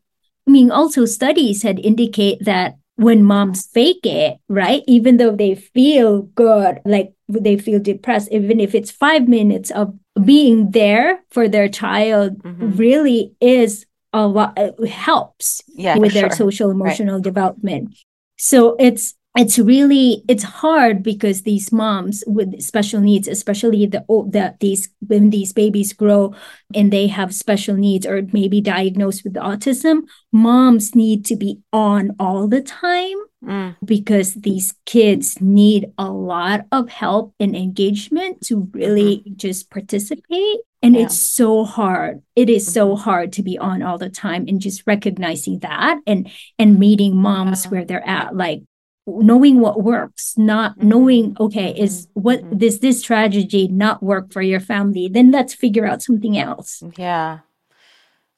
i 0.46 0.50
mean 0.50 0.70
also 0.70 1.06
studies 1.06 1.62
had 1.62 1.78
indicate 1.78 2.44
that 2.44 2.76
when 2.96 3.24
moms 3.24 3.66
fake 3.66 4.04
it 4.04 4.38
right 4.48 4.82
even 4.86 5.16
though 5.16 5.34
they 5.34 5.54
feel 5.54 6.22
good 6.22 6.80
like 6.84 7.12
they 7.28 7.56
feel 7.56 7.80
depressed 7.80 8.30
even 8.30 8.60
if 8.60 8.74
it's 8.74 8.90
five 8.90 9.26
minutes 9.28 9.70
of 9.70 9.94
being 10.24 10.70
there 10.72 11.22
for 11.30 11.48
their 11.48 11.68
child 11.68 12.36
mm-hmm. 12.42 12.76
really 12.76 13.32
is 13.40 13.86
a 14.12 14.26
lot 14.26 14.58
helps 14.86 15.62
yeah, 15.68 15.96
with 15.96 16.12
their 16.12 16.28
sure. 16.28 16.36
social 16.36 16.70
emotional 16.70 17.14
right. 17.14 17.24
development 17.24 17.96
so 18.36 18.76
it's 18.78 19.14
it's 19.36 19.58
really 19.58 20.22
it's 20.28 20.42
hard 20.42 21.02
because 21.02 21.42
these 21.42 21.72
moms 21.72 22.22
with 22.26 22.60
special 22.60 23.00
needs 23.00 23.26
especially 23.26 23.86
the 23.86 24.04
that 24.28 24.60
these 24.60 24.90
when 25.06 25.30
these 25.30 25.52
babies 25.52 25.92
grow 25.92 26.34
and 26.74 26.92
they 26.92 27.06
have 27.06 27.34
special 27.34 27.74
needs 27.74 28.06
or 28.06 28.22
maybe 28.32 28.60
diagnosed 28.60 29.24
with 29.24 29.34
autism 29.34 30.00
moms 30.32 30.94
need 30.94 31.24
to 31.24 31.36
be 31.36 31.58
on 31.72 32.14
all 32.18 32.46
the 32.46 32.60
time 32.60 33.16
mm. 33.42 33.74
because 33.84 34.34
these 34.34 34.74
kids 34.84 35.40
need 35.40 35.90
a 35.96 36.10
lot 36.10 36.66
of 36.70 36.90
help 36.90 37.34
and 37.40 37.56
engagement 37.56 38.40
to 38.42 38.68
really 38.72 39.18
mm-hmm. 39.18 39.36
just 39.36 39.70
participate 39.70 40.58
and 40.82 40.94
yeah. 40.94 41.02
it's 41.02 41.18
so 41.18 41.64
hard 41.64 42.22
it 42.36 42.50
is 42.50 42.64
mm-hmm. 42.64 42.72
so 42.72 42.96
hard 42.96 43.32
to 43.32 43.42
be 43.42 43.56
on 43.56 43.82
all 43.82 43.96
the 43.96 44.10
time 44.10 44.44
and 44.46 44.60
just 44.60 44.82
recognizing 44.86 45.58
that 45.60 45.98
and 46.06 46.30
and 46.58 46.78
meeting 46.78 47.16
moms 47.16 47.64
where 47.68 47.86
they're 47.86 48.06
at 48.06 48.36
like 48.36 48.62
knowing 49.06 49.60
what 49.60 49.82
works 49.82 50.34
not 50.36 50.78
mm-hmm. 50.78 50.88
knowing 50.88 51.36
okay 51.40 51.74
is 51.76 52.06
mm-hmm. 52.06 52.20
what 52.20 52.40
mm-hmm. 52.40 52.58
this 52.58 52.78
this 52.78 53.00
strategy 53.00 53.66
not 53.68 54.02
work 54.02 54.32
for 54.32 54.42
your 54.42 54.60
family 54.60 55.08
then 55.08 55.30
let's 55.30 55.54
figure 55.54 55.86
out 55.86 56.02
something 56.02 56.38
else 56.38 56.82
yeah 56.96 57.40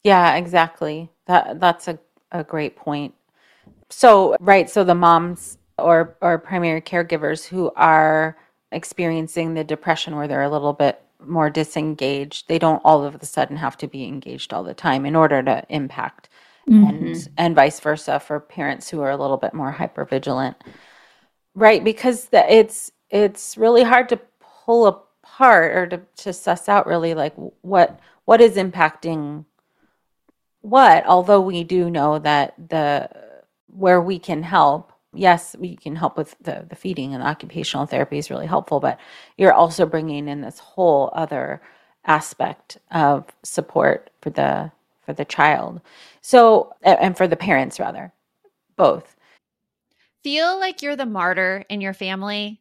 yeah 0.02 0.36
exactly 0.36 1.10
that 1.26 1.60
that's 1.60 1.88
a, 1.88 1.98
a 2.32 2.42
great 2.42 2.76
point 2.76 3.14
so 3.90 4.36
right 4.40 4.70
so 4.70 4.84
the 4.84 4.94
moms 4.94 5.58
or 5.78 6.16
or 6.22 6.38
primary 6.38 6.80
caregivers 6.80 7.46
who 7.46 7.70
are 7.76 8.36
experiencing 8.72 9.54
the 9.54 9.64
depression 9.64 10.16
where 10.16 10.26
they're 10.26 10.42
a 10.42 10.50
little 10.50 10.72
bit 10.72 11.00
more 11.26 11.50
disengaged 11.50 12.48
they 12.48 12.58
don't 12.58 12.82
all 12.84 13.04
of 13.04 13.14
a 13.14 13.26
sudden 13.26 13.56
have 13.56 13.76
to 13.76 13.86
be 13.86 14.04
engaged 14.04 14.52
all 14.52 14.64
the 14.64 14.74
time 14.74 15.04
in 15.04 15.14
order 15.14 15.42
to 15.42 15.62
impact 15.68 16.28
mm-hmm. 16.68 17.06
and 17.06 17.28
and 17.36 17.54
vice 17.54 17.80
versa 17.80 18.20
for 18.20 18.40
parents 18.40 18.88
who 18.88 19.00
are 19.00 19.10
a 19.10 19.16
little 19.16 19.36
bit 19.36 19.54
more 19.54 19.70
hyper 19.70 20.04
vigilant 20.04 20.56
right 21.54 21.84
because 21.84 22.26
the, 22.26 22.52
it's 22.52 22.90
it's 23.10 23.56
really 23.56 23.82
hard 23.82 24.08
to 24.08 24.20
pull 24.40 24.86
apart 24.86 25.76
or 25.76 25.86
to, 25.86 26.00
to 26.16 26.32
suss 26.32 26.68
out 26.68 26.86
really 26.86 27.14
like 27.14 27.34
what 27.62 28.00
what 28.24 28.40
is 28.40 28.56
impacting 28.56 29.44
what 30.60 31.04
although 31.06 31.40
we 31.40 31.64
do 31.64 31.90
know 31.90 32.18
that 32.18 32.54
the 32.68 33.08
where 33.66 34.00
we 34.00 34.18
can 34.18 34.42
help 34.42 34.92
yes 35.12 35.54
we 35.58 35.76
can 35.76 35.96
help 35.96 36.16
with 36.16 36.34
the, 36.40 36.66
the 36.68 36.76
feeding 36.76 37.12
and 37.12 37.22
the 37.22 37.26
occupational 37.26 37.86
therapy 37.86 38.18
is 38.18 38.30
really 38.30 38.46
helpful 38.46 38.80
but 38.80 38.98
you're 39.36 39.52
also 39.52 39.84
bringing 39.86 40.28
in 40.28 40.40
this 40.40 40.58
whole 40.58 41.10
other 41.12 41.60
aspect 42.06 42.78
of 42.90 43.26
support 43.42 44.10
for 44.20 44.30
the 44.30 44.70
for 45.04 45.12
the 45.12 45.24
child. 45.24 45.80
So, 46.20 46.72
and 46.82 47.16
for 47.16 47.26
the 47.26 47.36
parents 47.36 47.78
rather, 47.78 48.12
both. 48.76 49.16
Feel 50.22 50.58
like 50.58 50.82
you're 50.82 50.96
the 50.96 51.06
martyr 51.06 51.64
in 51.68 51.80
your 51.80 51.94
family? 51.94 52.60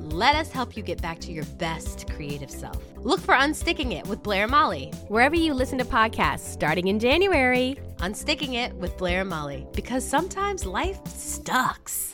Let 0.11 0.35
us 0.35 0.51
help 0.51 0.75
you 0.75 0.83
get 0.83 1.01
back 1.01 1.19
to 1.19 1.31
your 1.31 1.45
best 1.57 2.09
creative 2.09 2.51
self. 2.51 2.83
Look 2.97 3.21
for 3.21 3.33
Unsticking 3.33 3.93
It 3.93 4.05
with 4.07 4.21
Blair 4.21 4.43
and 4.43 4.51
Molly, 4.51 4.91
wherever 5.07 5.35
you 5.35 5.53
listen 5.53 5.77
to 5.77 5.85
podcasts, 5.85 6.39
starting 6.39 6.89
in 6.89 6.99
January. 6.99 7.77
Unsticking 7.99 8.55
It 8.55 8.75
with 8.75 8.97
Blair 8.97 9.21
and 9.21 9.29
Molly, 9.29 9.65
because 9.73 10.05
sometimes 10.05 10.65
life 10.65 10.99
sucks. 11.07 12.13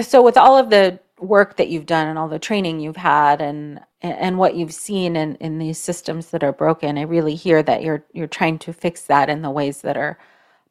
So, 0.00 0.22
with 0.22 0.36
all 0.36 0.58
of 0.58 0.70
the 0.70 0.98
work 1.20 1.56
that 1.56 1.68
you've 1.68 1.86
done 1.86 2.08
and 2.08 2.18
all 2.18 2.28
the 2.28 2.40
training 2.40 2.80
you've 2.80 2.96
had 2.96 3.40
and 3.40 3.78
and 4.00 4.38
what 4.38 4.56
you've 4.56 4.74
seen 4.74 5.14
in, 5.14 5.36
in 5.36 5.58
these 5.58 5.78
systems 5.78 6.30
that 6.30 6.42
are 6.42 6.52
broken, 6.52 6.98
I 6.98 7.02
really 7.02 7.36
hear 7.36 7.62
that 7.62 7.84
you're 7.84 8.04
you're 8.12 8.26
trying 8.26 8.58
to 8.58 8.72
fix 8.72 9.02
that 9.02 9.30
in 9.30 9.42
the 9.42 9.50
ways 9.50 9.82
that 9.82 9.96
are 9.96 10.18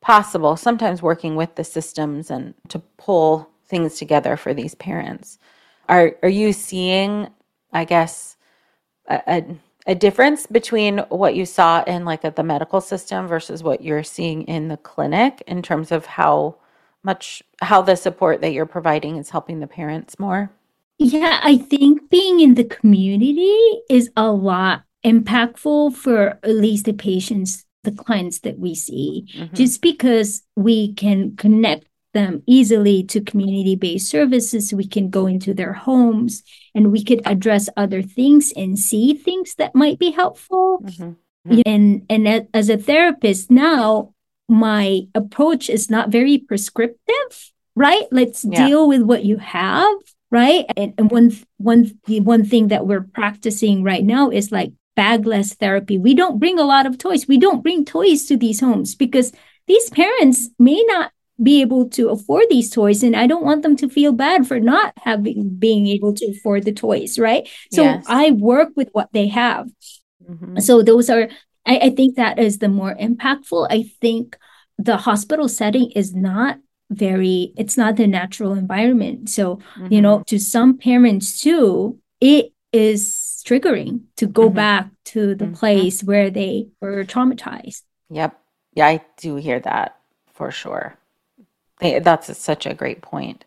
possible. 0.01 0.57
Sometimes 0.57 1.01
working 1.01 1.37
with 1.37 1.55
the 1.55 1.63
systems 1.63 2.29
and 2.29 2.53
to 2.67 2.79
pull 2.97 3.47
things 3.71 3.97
together 3.97 4.37
for 4.37 4.53
these 4.53 4.75
parents. 4.75 5.39
Are 5.89 6.15
are 6.21 6.29
you 6.29 6.53
seeing, 6.53 7.27
I 7.73 7.85
guess, 7.85 8.37
a, 9.07 9.21
a, 9.27 9.45
a 9.87 9.95
difference 9.95 10.45
between 10.45 10.99
what 11.09 11.35
you 11.35 11.47
saw 11.47 11.83
in 11.85 12.05
like 12.05 12.23
at 12.23 12.35
the 12.35 12.43
medical 12.43 12.81
system 12.81 13.27
versus 13.27 13.63
what 13.63 13.81
you're 13.81 14.03
seeing 14.03 14.43
in 14.43 14.67
the 14.67 14.77
clinic 14.77 15.41
in 15.47 15.63
terms 15.63 15.91
of 15.91 16.05
how 16.05 16.57
much 17.03 17.41
how 17.61 17.81
the 17.81 17.95
support 17.95 18.41
that 18.41 18.53
you're 18.53 18.67
providing 18.67 19.17
is 19.17 19.31
helping 19.31 19.59
the 19.59 19.67
parents 19.67 20.19
more? 20.19 20.51
Yeah, 20.99 21.39
I 21.41 21.57
think 21.57 22.11
being 22.11 22.41
in 22.41 22.53
the 22.53 22.63
community 22.63 23.81
is 23.89 24.11
a 24.15 24.31
lot 24.31 24.83
impactful 25.03 25.95
for 25.95 26.39
at 26.43 26.49
least 26.49 26.85
the 26.85 26.93
patients, 26.93 27.65
the 27.83 27.91
clients 27.91 28.39
that 28.41 28.59
we 28.59 28.75
see, 28.75 29.27
mm-hmm. 29.35 29.55
just 29.55 29.81
because 29.81 30.43
we 30.55 30.93
can 30.93 31.35
connect 31.37 31.87
them 32.13 32.43
easily 32.45 33.03
to 33.05 33.21
community 33.21 33.75
based 33.75 34.09
services. 34.09 34.73
We 34.73 34.87
can 34.87 35.09
go 35.09 35.27
into 35.27 35.53
their 35.53 35.73
homes 35.73 36.43
and 36.75 36.91
we 36.91 37.03
could 37.03 37.21
address 37.25 37.69
other 37.77 38.01
things 38.01 38.51
and 38.55 38.77
see 38.77 39.13
things 39.13 39.55
that 39.55 39.75
might 39.75 39.99
be 39.99 40.11
helpful. 40.11 40.79
Mm-hmm. 40.83 41.11
Mm-hmm. 41.47 41.61
And 41.65 42.05
and 42.09 42.47
as 42.53 42.69
a 42.69 42.77
therapist 42.77 43.49
now, 43.49 44.13
my 44.47 45.01
approach 45.15 45.69
is 45.69 45.89
not 45.89 46.09
very 46.09 46.37
prescriptive, 46.37 47.51
right? 47.75 48.05
Let's 48.11 48.45
yeah. 48.45 48.67
deal 48.67 48.87
with 48.87 49.01
what 49.01 49.25
you 49.25 49.37
have, 49.37 49.95
right? 50.29 50.65
And, 50.77 50.93
and 50.97 51.09
one 51.09 51.31
one 51.57 51.97
one 52.05 52.45
thing 52.45 52.67
that 52.67 52.85
we're 52.85 53.01
practicing 53.01 53.83
right 53.83 54.03
now 54.03 54.29
is 54.29 54.51
like 54.51 54.73
bagless 54.95 55.53
therapy. 55.53 55.97
We 55.97 56.13
don't 56.13 56.39
bring 56.39 56.59
a 56.59 56.65
lot 56.65 56.85
of 56.85 56.97
toys. 56.97 57.27
We 57.27 57.39
don't 57.39 57.63
bring 57.63 57.85
toys 57.85 58.25
to 58.25 58.37
these 58.37 58.59
homes 58.59 58.93
because 58.93 59.31
these 59.67 59.89
parents 59.89 60.49
may 60.59 60.83
not 60.83 61.11
be 61.41 61.61
able 61.61 61.89
to 61.89 62.09
afford 62.09 62.45
these 62.49 62.69
toys 62.69 63.03
and 63.03 63.15
i 63.15 63.25
don't 63.27 63.45
want 63.45 63.63
them 63.63 63.75
to 63.75 63.89
feel 63.89 64.11
bad 64.11 64.47
for 64.47 64.59
not 64.59 64.93
having 64.97 65.49
being 65.57 65.87
able 65.87 66.13
to 66.13 66.25
afford 66.27 66.63
the 66.63 66.71
toys 66.71 67.17
right 67.17 67.49
so 67.71 67.83
yes. 67.83 68.05
i 68.07 68.31
work 68.31 68.69
with 68.75 68.89
what 68.91 69.09
they 69.13 69.27
have 69.27 69.67
mm-hmm. 70.27 70.59
so 70.59 70.81
those 70.81 71.09
are 71.09 71.29
I, 71.65 71.77
I 71.77 71.89
think 71.91 72.15
that 72.15 72.39
is 72.39 72.57
the 72.57 72.69
more 72.69 72.95
impactful. 72.95 73.67
I 73.69 73.83
think 74.01 74.37
the 74.77 74.97
hospital 74.97 75.47
setting 75.47 75.91
is 75.91 76.13
not 76.13 76.57
very 76.89 77.53
it's 77.55 77.77
not 77.77 77.95
the 77.95 78.05
natural 78.05 78.53
environment 78.53 79.29
so 79.29 79.55
mm-hmm. 79.55 79.93
you 79.93 80.01
know 80.01 80.17
mm-hmm. 80.17 80.23
to 80.23 80.37
some 80.37 80.77
parents 80.77 81.39
too 81.39 81.97
it 82.19 82.51
is 82.73 83.41
triggering 83.47 84.01
to 84.17 84.27
go 84.27 84.47
mm-hmm. 84.47 84.55
back 84.55 84.89
to 85.05 85.33
the 85.35 85.45
mm-hmm. 85.45 85.53
place 85.53 86.03
where 86.03 86.29
they 86.29 86.67
were 86.81 87.05
traumatized 87.05 87.83
yep 88.09 88.37
yeah 88.73 88.87
i 88.87 89.01
do 89.15 89.37
hear 89.37 89.61
that 89.61 89.99
for 90.33 90.51
sure 90.51 90.97
that's 91.81 92.37
such 92.37 92.65
a 92.65 92.73
great 92.73 93.01
point. 93.01 93.45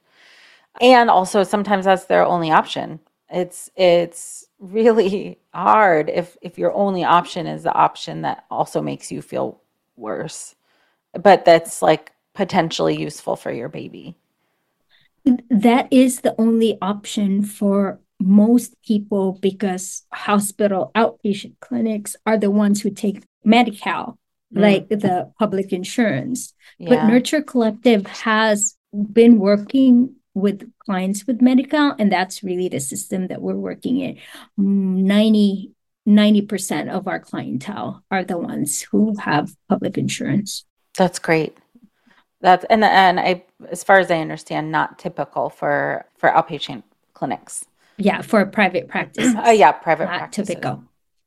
And 0.80 1.09
also 1.09 1.45
sometimes 1.45 1.85
that's 1.85 2.07
their 2.07 2.24
only 2.24 2.51
option. 2.51 3.01
It's 3.30 3.70
it's 3.76 4.47
really 4.59 5.39
hard 5.55 6.11
if 6.11 6.37
if 6.43 6.59
your 6.59 6.72
only 6.72 7.05
option 7.05 7.47
is 7.47 7.62
the 7.62 7.72
option 7.72 8.22
that 8.22 8.45
also 8.51 8.82
makes 8.82 9.11
you 9.11 9.22
feel 9.22 9.61
worse 9.97 10.55
but 11.14 11.45
that's 11.45 11.82
like 11.82 12.12
potentially 12.35 13.01
useful 13.01 13.37
for 13.37 13.53
your 13.53 13.68
baby. 13.68 14.16
That 15.49 15.93
is 15.93 16.20
the 16.20 16.35
only 16.39 16.76
option 16.82 17.43
for 17.43 18.01
most 18.20 18.74
people 18.82 19.39
because 19.41 20.05
hospital 20.12 20.91
outpatient 20.95 21.55
clinics 21.61 22.16
are 22.26 22.37
the 22.37 22.51
ones 22.51 22.82
who 22.82 22.91
take 22.91 23.22
Medi-Cal, 23.45 24.18
mm. 24.55 24.61
like 24.61 24.89
the 24.89 25.33
public 25.39 25.73
insurance. 25.73 26.55
Yeah. 26.79 26.91
But 26.91 27.07
Nurture 27.07 27.43
Collective 27.43 28.07
has 28.07 28.77
been 28.93 29.39
working 29.39 30.17
with 30.35 30.71
clients 30.81 31.27
with 31.27 31.41
Medi-Cal, 31.41 31.95
and 31.99 32.11
that's 32.11 32.43
really 32.43 32.69
the 32.69 32.81
system 32.81 33.29
that 33.29 33.41
we're 33.41 33.55
working 33.55 34.01
in. 34.01 34.19
90 34.57 35.71
90% 36.07 36.91
of 36.91 37.09
our 37.09 37.19
clientele 37.19 38.03
are 38.11 38.25
the 38.25 38.37
ones 38.37 38.83
who 38.83 39.17
have 39.19 39.55
public 39.71 39.97
insurance. 39.97 40.67
That's 40.99 41.19
great. 41.19 41.57
That's 42.41 42.65
and 42.69 42.85
and 42.85 43.19
I 43.19 43.45
as 43.71 43.83
far 43.83 43.99
as 43.99 44.11
I 44.11 44.19
understand, 44.19 44.71
not 44.71 44.99
typical 44.99 45.49
for 45.49 46.05
for 46.19 46.29
outpatient 46.29 46.83
clinics. 47.15 47.65
Yeah, 47.97 48.21
for 48.21 48.45
private 48.45 48.89
practice. 48.89 49.33
Oh 49.35 49.49
uh, 49.49 49.51
yeah, 49.51 49.73
private 49.73 50.05
not 50.05 50.19
practices. 50.19 50.49
typical. 50.49 50.85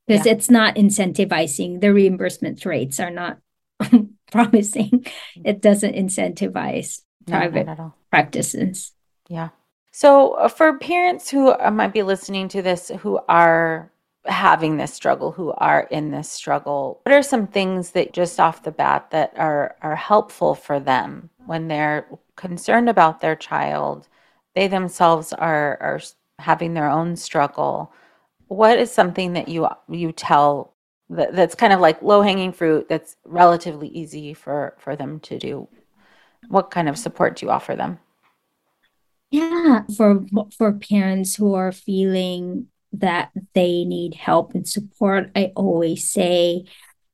Because 0.07 0.25
yeah. 0.25 0.31
it's 0.33 0.49
not 0.49 0.75
incentivizing. 0.75 1.81
The 1.81 1.93
reimbursement 1.93 2.65
rates 2.65 2.99
are 2.99 3.11
not 3.11 3.39
promising. 4.31 5.05
It 5.43 5.61
doesn't 5.61 5.95
incentivize 5.95 7.01
private 7.27 7.67
no, 7.67 7.93
practices. 8.09 8.93
Yeah. 9.27 9.49
So, 9.91 10.33
uh, 10.33 10.47
for 10.47 10.77
parents 10.77 11.29
who 11.29 11.49
uh, 11.49 11.71
might 11.71 11.93
be 11.93 12.03
listening 12.03 12.47
to 12.49 12.61
this 12.61 12.91
who 12.99 13.19
are 13.27 13.91
having 14.25 14.77
this 14.77 14.93
struggle, 14.93 15.31
who 15.31 15.51
are 15.53 15.87
in 15.89 16.11
this 16.11 16.29
struggle, 16.29 17.01
what 17.03 17.15
are 17.15 17.23
some 17.23 17.47
things 17.47 17.91
that 17.91 18.13
just 18.13 18.39
off 18.39 18.63
the 18.63 18.71
bat 18.71 19.09
that 19.11 19.33
are 19.37 19.75
are 19.81 19.95
helpful 19.95 20.55
for 20.55 20.79
them 20.79 21.29
when 21.45 21.67
they're 21.67 22.07
concerned 22.35 22.89
about 22.89 23.21
their 23.21 23.35
child? 23.35 24.07
They 24.55 24.67
themselves 24.67 25.33
are 25.33 25.77
are 25.81 25.99
having 26.39 26.73
their 26.73 26.89
own 26.89 27.15
struggle. 27.15 27.91
What 28.47 28.79
is 28.79 28.91
something 28.91 29.33
that 29.33 29.47
you 29.49 29.67
you 29.89 30.11
tell 30.11 30.73
that, 31.09 31.35
that's 31.35 31.55
kind 31.55 31.73
of 31.73 31.79
like 31.79 32.01
low 32.01 32.21
hanging 32.21 32.51
fruit 32.51 32.87
that's 32.89 33.15
relatively 33.25 33.89
easy 33.89 34.33
for 34.33 34.75
for 34.79 34.95
them 34.95 35.19
to 35.21 35.37
do? 35.37 35.67
What 36.47 36.71
kind 36.71 36.87
of 36.89 36.97
support 36.97 37.37
do 37.37 37.45
you 37.45 37.51
offer 37.51 37.75
them? 37.75 37.99
Yeah, 39.31 39.81
for 39.95 40.25
for 40.57 40.71
parents 40.73 41.35
who 41.35 41.53
are 41.55 41.71
feeling 41.71 42.67
that 42.93 43.31
they 43.53 43.83
need 43.83 44.15
help 44.15 44.55
and 44.55 44.67
support, 44.67 45.31
I 45.35 45.51
always 45.55 46.09
say 46.09 46.65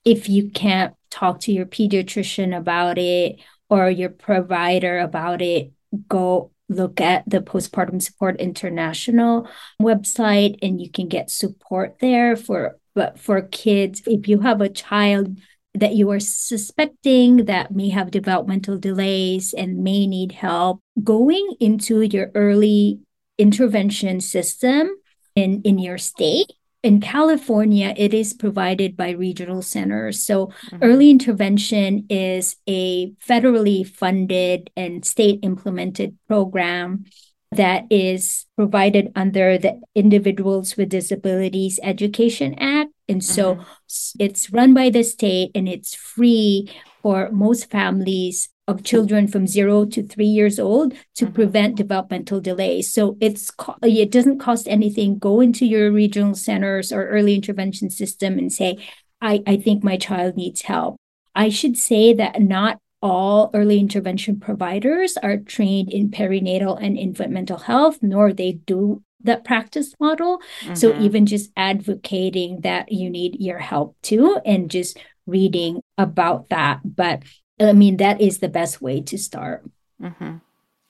if 0.06 0.30
you 0.30 0.50
can't 0.52 0.96
talk 1.10 1.40
to 1.42 1.52
your 1.52 1.66
pediatrician 1.66 2.56
about 2.56 2.98
it 2.98 3.38
or 3.70 3.90
your 3.90 4.10
provider 4.10 5.00
about 5.00 5.42
it, 5.42 5.72
go 6.08 6.52
look 6.70 7.02
at 7.02 7.30
the 7.30 7.40
Postpartum 7.40 8.02
Support 8.02 8.40
International 8.40 9.48
website 9.82 10.58
and 10.62 10.82
you 10.82 10.90
can 10.90 11.08
get 11.08 11.30
support 11.30 11.98
there 12.00 12.36
for 12.36 12.78
but 12.96 13.20
for 13.20 13.42
kids 13.42 14.02
if 14.06 14.28
you 14.28 14.40
have 14.40 14.62
a 14.62 14.70
child 14.70 15.38
that 15.76 15.96
you 15.96 16.10
are 16.12 16.20
suspecting 16.20 17.46
that 17.46 17.72
may 17.72 17.90
have 17.90 18.12
developmental 18.12 18.78
delays 18.78 19.54
and 19.54 19.84
may 19.84 20.06
need 20.06 20.32
help 20.32 20.80
going 21.04 21.56
into 21.60 22.02
your 22.02 22.32
early 22.36 23.00
intervention 23.38 24.22
system 24.22 24.90
in 25.36 25.62
in 25.64 25.80
your 25.80 25.98
state 25.98 26.54
in 26.84 27.00
California, 27.00 27.94
it 27.98 28.14
is 28.14 28.34
provided 28.34 28.96
by 28.98 29.12
regional 29.12 29.62
centers. 29.62 30.26
So, 30.26 30.48
mm-hmm. 30.48 30.78
early 30.82 31.10
intervention 31.10 32.06
is 32.10 32.58
a 32.68 33.12
federally 33.28 33.88
funded 33.88 34.70
and 34.76 35.06
state 35.06 35.40
implemented 35.42 36.18
program 36.28 37.06
that 37.52 37.86
is 37.90 38.46
provided 38.56 39.12
under 39.16 39.58
the 39.58 39.80
Individuals 39.96 40.76
with 40.76 40.90
Disabilities 40.90 41.80
Education 41.84 42.56
Act. 42.60 42.92
And 43.08 43.24
so 43.24 43.56
mm-hmm. 43.56 44.18
it's 44.20 44.52
run 44.52 44.74
by 44.74 44.90
the 44.90 45.04
state 45.04 45.52
and 45.56 45.68
it's 45.68 45.94
free 45.94 46.72
for 47.04 47.30
most 47.32 47.70
families 47.70 48.50
of 48.68 48.84
children 48.84 49.28
from 49.28 49.46
zero 49.46 49.86
to 49.86 50.02
three 50.02 50.26
years 50.26 50.58
old 50.58 50.94
to 51.16 51.26
mm-hmm. 51.26 51.34
prevent 51.34 51.76
developmental 51.76 52.40
delays. 52.40 52.92
So 52.92 53.18
it's 53.20 53.52
it 53.84 54.10
doesn't 54.10 54.40
cost 54.40 54.68
anything. 54.68 55.20
Go 55.20 55.42
into 55.42 55.66
your 55.66 55.92
regional 55.92 56.34
centers 56.34 56.92
or 56.94 57.08
early 57.08 57.36
intervention 57.36 57.90
system 57.90 58.38
and 58.40 58.52
say, 58.52 58.78
I, 59.22 59.44
I 59.46 59.58
think 59.58 59.84
my 59.84 59.98
child 59.98 60.38
needs 60.38 60.62
help. 60.62 60.96
I 61.36 61.50
should 61.50 61.78
say 61.78 62.14
that 62.14 62.42
not 62.42 62.80
all 63.02 63.52
early 63.54 63.80
intervention 63.80 64.40
providers 64.40 65.18
are 65.18 65.38
trained 65.38 65.92
in 65.92 66.10
perinatal 66.10 66.82
and 66.82 66.98
infant 66.98 67.32
mental 67.32 67.58
health, 67.58 68.00
nor 68.02 68.32
they 68.32 68.54
do 68.54 69.04
that 69.24 69.44
practice 69.44 69.94
model. 70.00 70.42
Mm-hmm. 70.62 70.76
So 70.76 70.98
even 71.00 71.26
just 71.26 71.52
advocating 71.58 72.62
that 72.62 72.92
you 72.92 73.10
need 73.10 73.38
your 73.40 73.60
help 73.60 73.98
too 74.04 74.40
and 74.46 74.72
just 74.72 74.98
reading 75.26 75.82
about 75.98 76.50
that. 76.50 76.82
But 76.84 77.24
I 77.60 77.74
mean, 77.74 77.98
that 77.98 78.22
is 78.22 78.40
the 78.40 78.50
best 78.50 78.82
way 78.82 79.02
to 79.02 79.18
start. 79.18 79.64
Mm-hmm. 80.02 80.38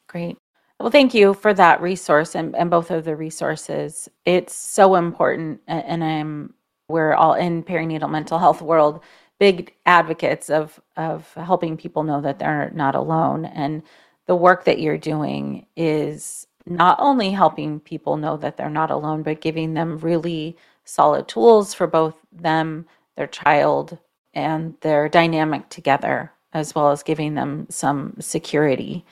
Great. 0.08 0.38
Well, 0.80 0.92
thank 0.92 1.14
you 1.14 1.34
for 1.34 1.54
that 1.54 1.82
resource 1.82 2.36
and, 2.36 2.56
and 2.56 2.70
both 2.70 2.92
of 2.92 3.06
the 3.06 3.16
resources. 3.16 4.10
It's 4.26 4.54
so 4.54 4.96
important. 4.96 5.62
And 5.68 6.04
I'm, 6.04 6.54
we're 6.90 7.14
all 7.14 7.36
in 7.36 7.64
perinatal 7.64 8.10
mental 8.10 8.40
health 8.40 8.62
world, 8.62 9.02
big 9.40 9.74
advocates 9.86 10.50
of, 10.50 10.80
of 10.98 11.32
helping 11.36 11.78
people 11.78 12.04
know 12.04 12.22
that 12.22 12.40
they're 12.40 12.72
not 12.74 12.96
alone. 12.96 13.46
And 13.46 13.84
the 14.26 14.36
work 14.36 14.66
that 14.66 14.80
you're 14.80 14.98
doing 14.98 15.66
is 15.76 16.48
not 16.66 16.98
only 17.00 17.32
helping 17.32 17.80
people 17.80 18.18
know 18.18 18.38
that 18.38 18.58
they're 18.58 18.70
not 18.70 18.92
alone, 18.92 19.24
but 19.24 19.42
giving 19.42 19.74
them 19.74 19.98
really 20.00 20.58
solid 20.86 21.28
tools 21.28 21.74
for 21.74 21.88
both 21.88 22.16
them, 22.32 22.86
their 23.16 23.28
child, 23.28 23.98
and 24.34 24.76
their 24.82 25.10
dynamic 25.10 25.70
together 25.70 26.32
as 26.54 26.76
well 26.76 26.92
as 26.92 27.04
giving 27.04 27.34
them 27.34 27.68
some 27.70 28.16
security 28.20 29.04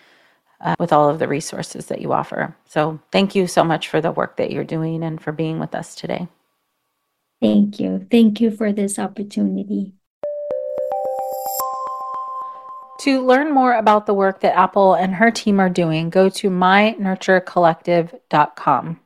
uh, 0.62 0.76
with 0.80 0.94
all 0.94 1.10
of 1.10 1.20
the 1.20 1.28
resources 1.28 1.88
that 1.88 2.02
you 2.02 2.14
offer. 2.14 2.56
So, 2.66 3.00
thank 3.12 3.36
you 3.36 3.48
so 3.48 3.64
much 3.64 3.88
for 3.88 4.00
the 4.00 4.12
work 4.12 4.38
that 4.38 4.52
you're 4.52 4.64
doing 4.64 5.04
and 5.04 5.20
for 5.20 5.32
being 5.32 5.58
with 5.60 5.74
us 5.74 5.96
today. 5.96 6.28
Thank 7.42 7.80
you. 7.80 8.06
Thank 8.12 8.40
you 8.40 8.52
for 8.52 8.72
this 8.72 9.00
opportunity. 9.00 9.94
To 13.00 13.26
learn 13.26 13.52
more 13.52 13.74
about 13.74 14.06
the 14.06 14.14
work 14.14 14.42
that 14.42 14.56
Apple 14.56 14.94
and 14.94 15.16
her 15.16 15.32
team 15.32 15.60
are 15.60 15.72
doing, 15.72 16.12
go 16.12 16.30
to 16.30 16.52
mynurturecollective.com. 16.52 19.00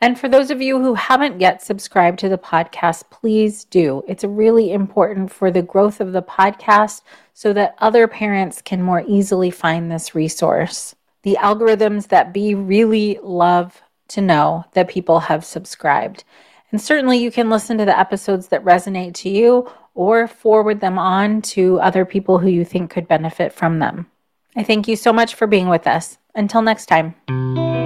And 0.00 0.18
for 0.18 0.28
those 0.28 0.50
of 0.50 0.62
you 0.62 0.80
who 0.80 0.94
haven't 0.94 1.40
yet 1.40 1.60
subscribed 1.60 2.20
to 2.20 2.28
the 2.28 2.38
podcast, 2.38 3.10
please 3.10 3.64
do. 3.64 4.04
It's 4.06 4.22
really 4.22 4.72
important 4.72 5.32
for 5.32 5.50
the 5.50 5.62
growth 5.62 6.00
of 6.00 6.12
the 6.12 6.22
podcast 6.22 7.02
so 7.34 7.52
that 7.52 7.74
other 7.78 8.06
parents 8.06 8.62
can 8.62 8.82
more 8.82 9.02
easily 9.06 9.50
find 9.50 9.90
this 9.90 10.14
resource. 10.14 10.94
The 11.24 11.36
algorithms 11.40 12.08
that 12.08 12.32
Bee 12.32 12.54
really 12.54 13.18
love 13.22 13.82
to 14.08 14.20
know 14.20 14.64
that 14.72 14.88
people 14.88 15.20
have 15.20 15.44
subscribed. 15.44 16.24
And 16.70 16.80
certainly 16.80 17.18
you 17.18 17.30
can 17.30 17.50
listen 17.50 17.78
to 17.78 17.84
the 17.84 17.98
episodes 17.98 18.48
that 18.48 18.64
resonate 18.64 19.14
to 19.14 19.28
you 19.28 19.70
or 19.94 20.28
forward 20.28 20.80
them 20.80 20.98
on 20.98 21.42
to 21.42 21.80
other 21.80 22.04
people 22.04 22.38
who 22.38 22.48
you 22.48 22.64
think 22.64 22.90
could 22.90 23.08
benefit 23.08 23.52
from 23.52 23.80
them. 23.80 24.06
I 24.54 24.62
thank 24.62 24.86
you 24.86 24.94
so 24.94 25.12
much 25.12 25.34
for 25.34 25.46
being 25.46 25.68
with 25.68 25.86
us. 25.86 26.18
Until 26.34 26.62
next 26.62 26.86
time. 26.86 27.77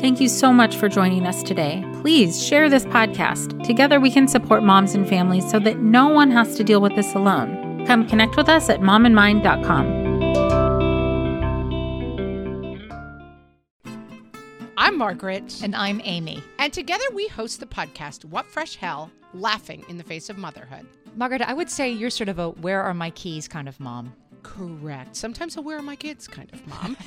Thank 0.00 0.18
you 0.18 0.28
so 0.28 0.50
much 0.50 0.76
for 0.76 0.88
joining 0.88 1.26
us 1.26 1.42
today. 1.42 1.84
Please 2.00 2.42
share 2.42 2.70
this 2.70 2.86
podcast. 2.86 3.62
Together 3.64 4.00
we 4.00 4.10
can 4.10 4.26
support 4.26 4.62
moms 4.62 4.94
and 4.94 5.06
families 5.06 5.50
so 5.50 5.58
that 5.58 5.80
no 5.80 6.08
one 6.08 6.30
has 6.30 6.56
to 6.56 6.64
deal 6.64 6.80
with 6.80 6.96
this 6.96 7.14
alone. 7.14 7.84
Come 7.86 8.08
connect 8.08 8.34
with 8.34 8.48
us 8.48 8.70
at 8.70 8.80
momandmind.com. 8.80 10.00
I'm 14.78 14.96
Margaret. 14.96 15.60
And 15.62 15.76
I'm 15.76 16.00
Amy. 16.04 16.42
And 16.58 16.72
together 16.72 17.04
we 17.12 17.28
host 17.28 17.60
the 17.60 17.66
podcast, 17.66 18.24
What 18.24 18.46
Fresh 18.46 18.76
Hell 18.76 19.10
Laughing 19.34 19.84
in 19.90 19.98
the 19.98 20.04
Face 20.04 20.30
of 20.30 20.38
Motherhood. 20.38 20.86
Margaret, 21.14 21.42
I 21.42 21.52
would 21.52 21.68
say 21.68 21.90
you're 21.90 22.08
sort 22.08 22.30
of 22.30 22.38
a 22.38 22.48
where 22.48 22.82
are 22.82 22.94
my 22.94 23.10
keys 23.10 23.46
kind 23.46 23.68
of 23.68 23.78
mom. 23.78 24.14
Correct. 24.42 25.14
Sometimes 25.14 25.58
a 25.58 25.60
where 25.60 25.76
are 25.76 25.82
my 25.82 25.96
kids 25.96 26.26
kind 26.26 26.50
of 26.54 26.66
mom. 26.66 26.96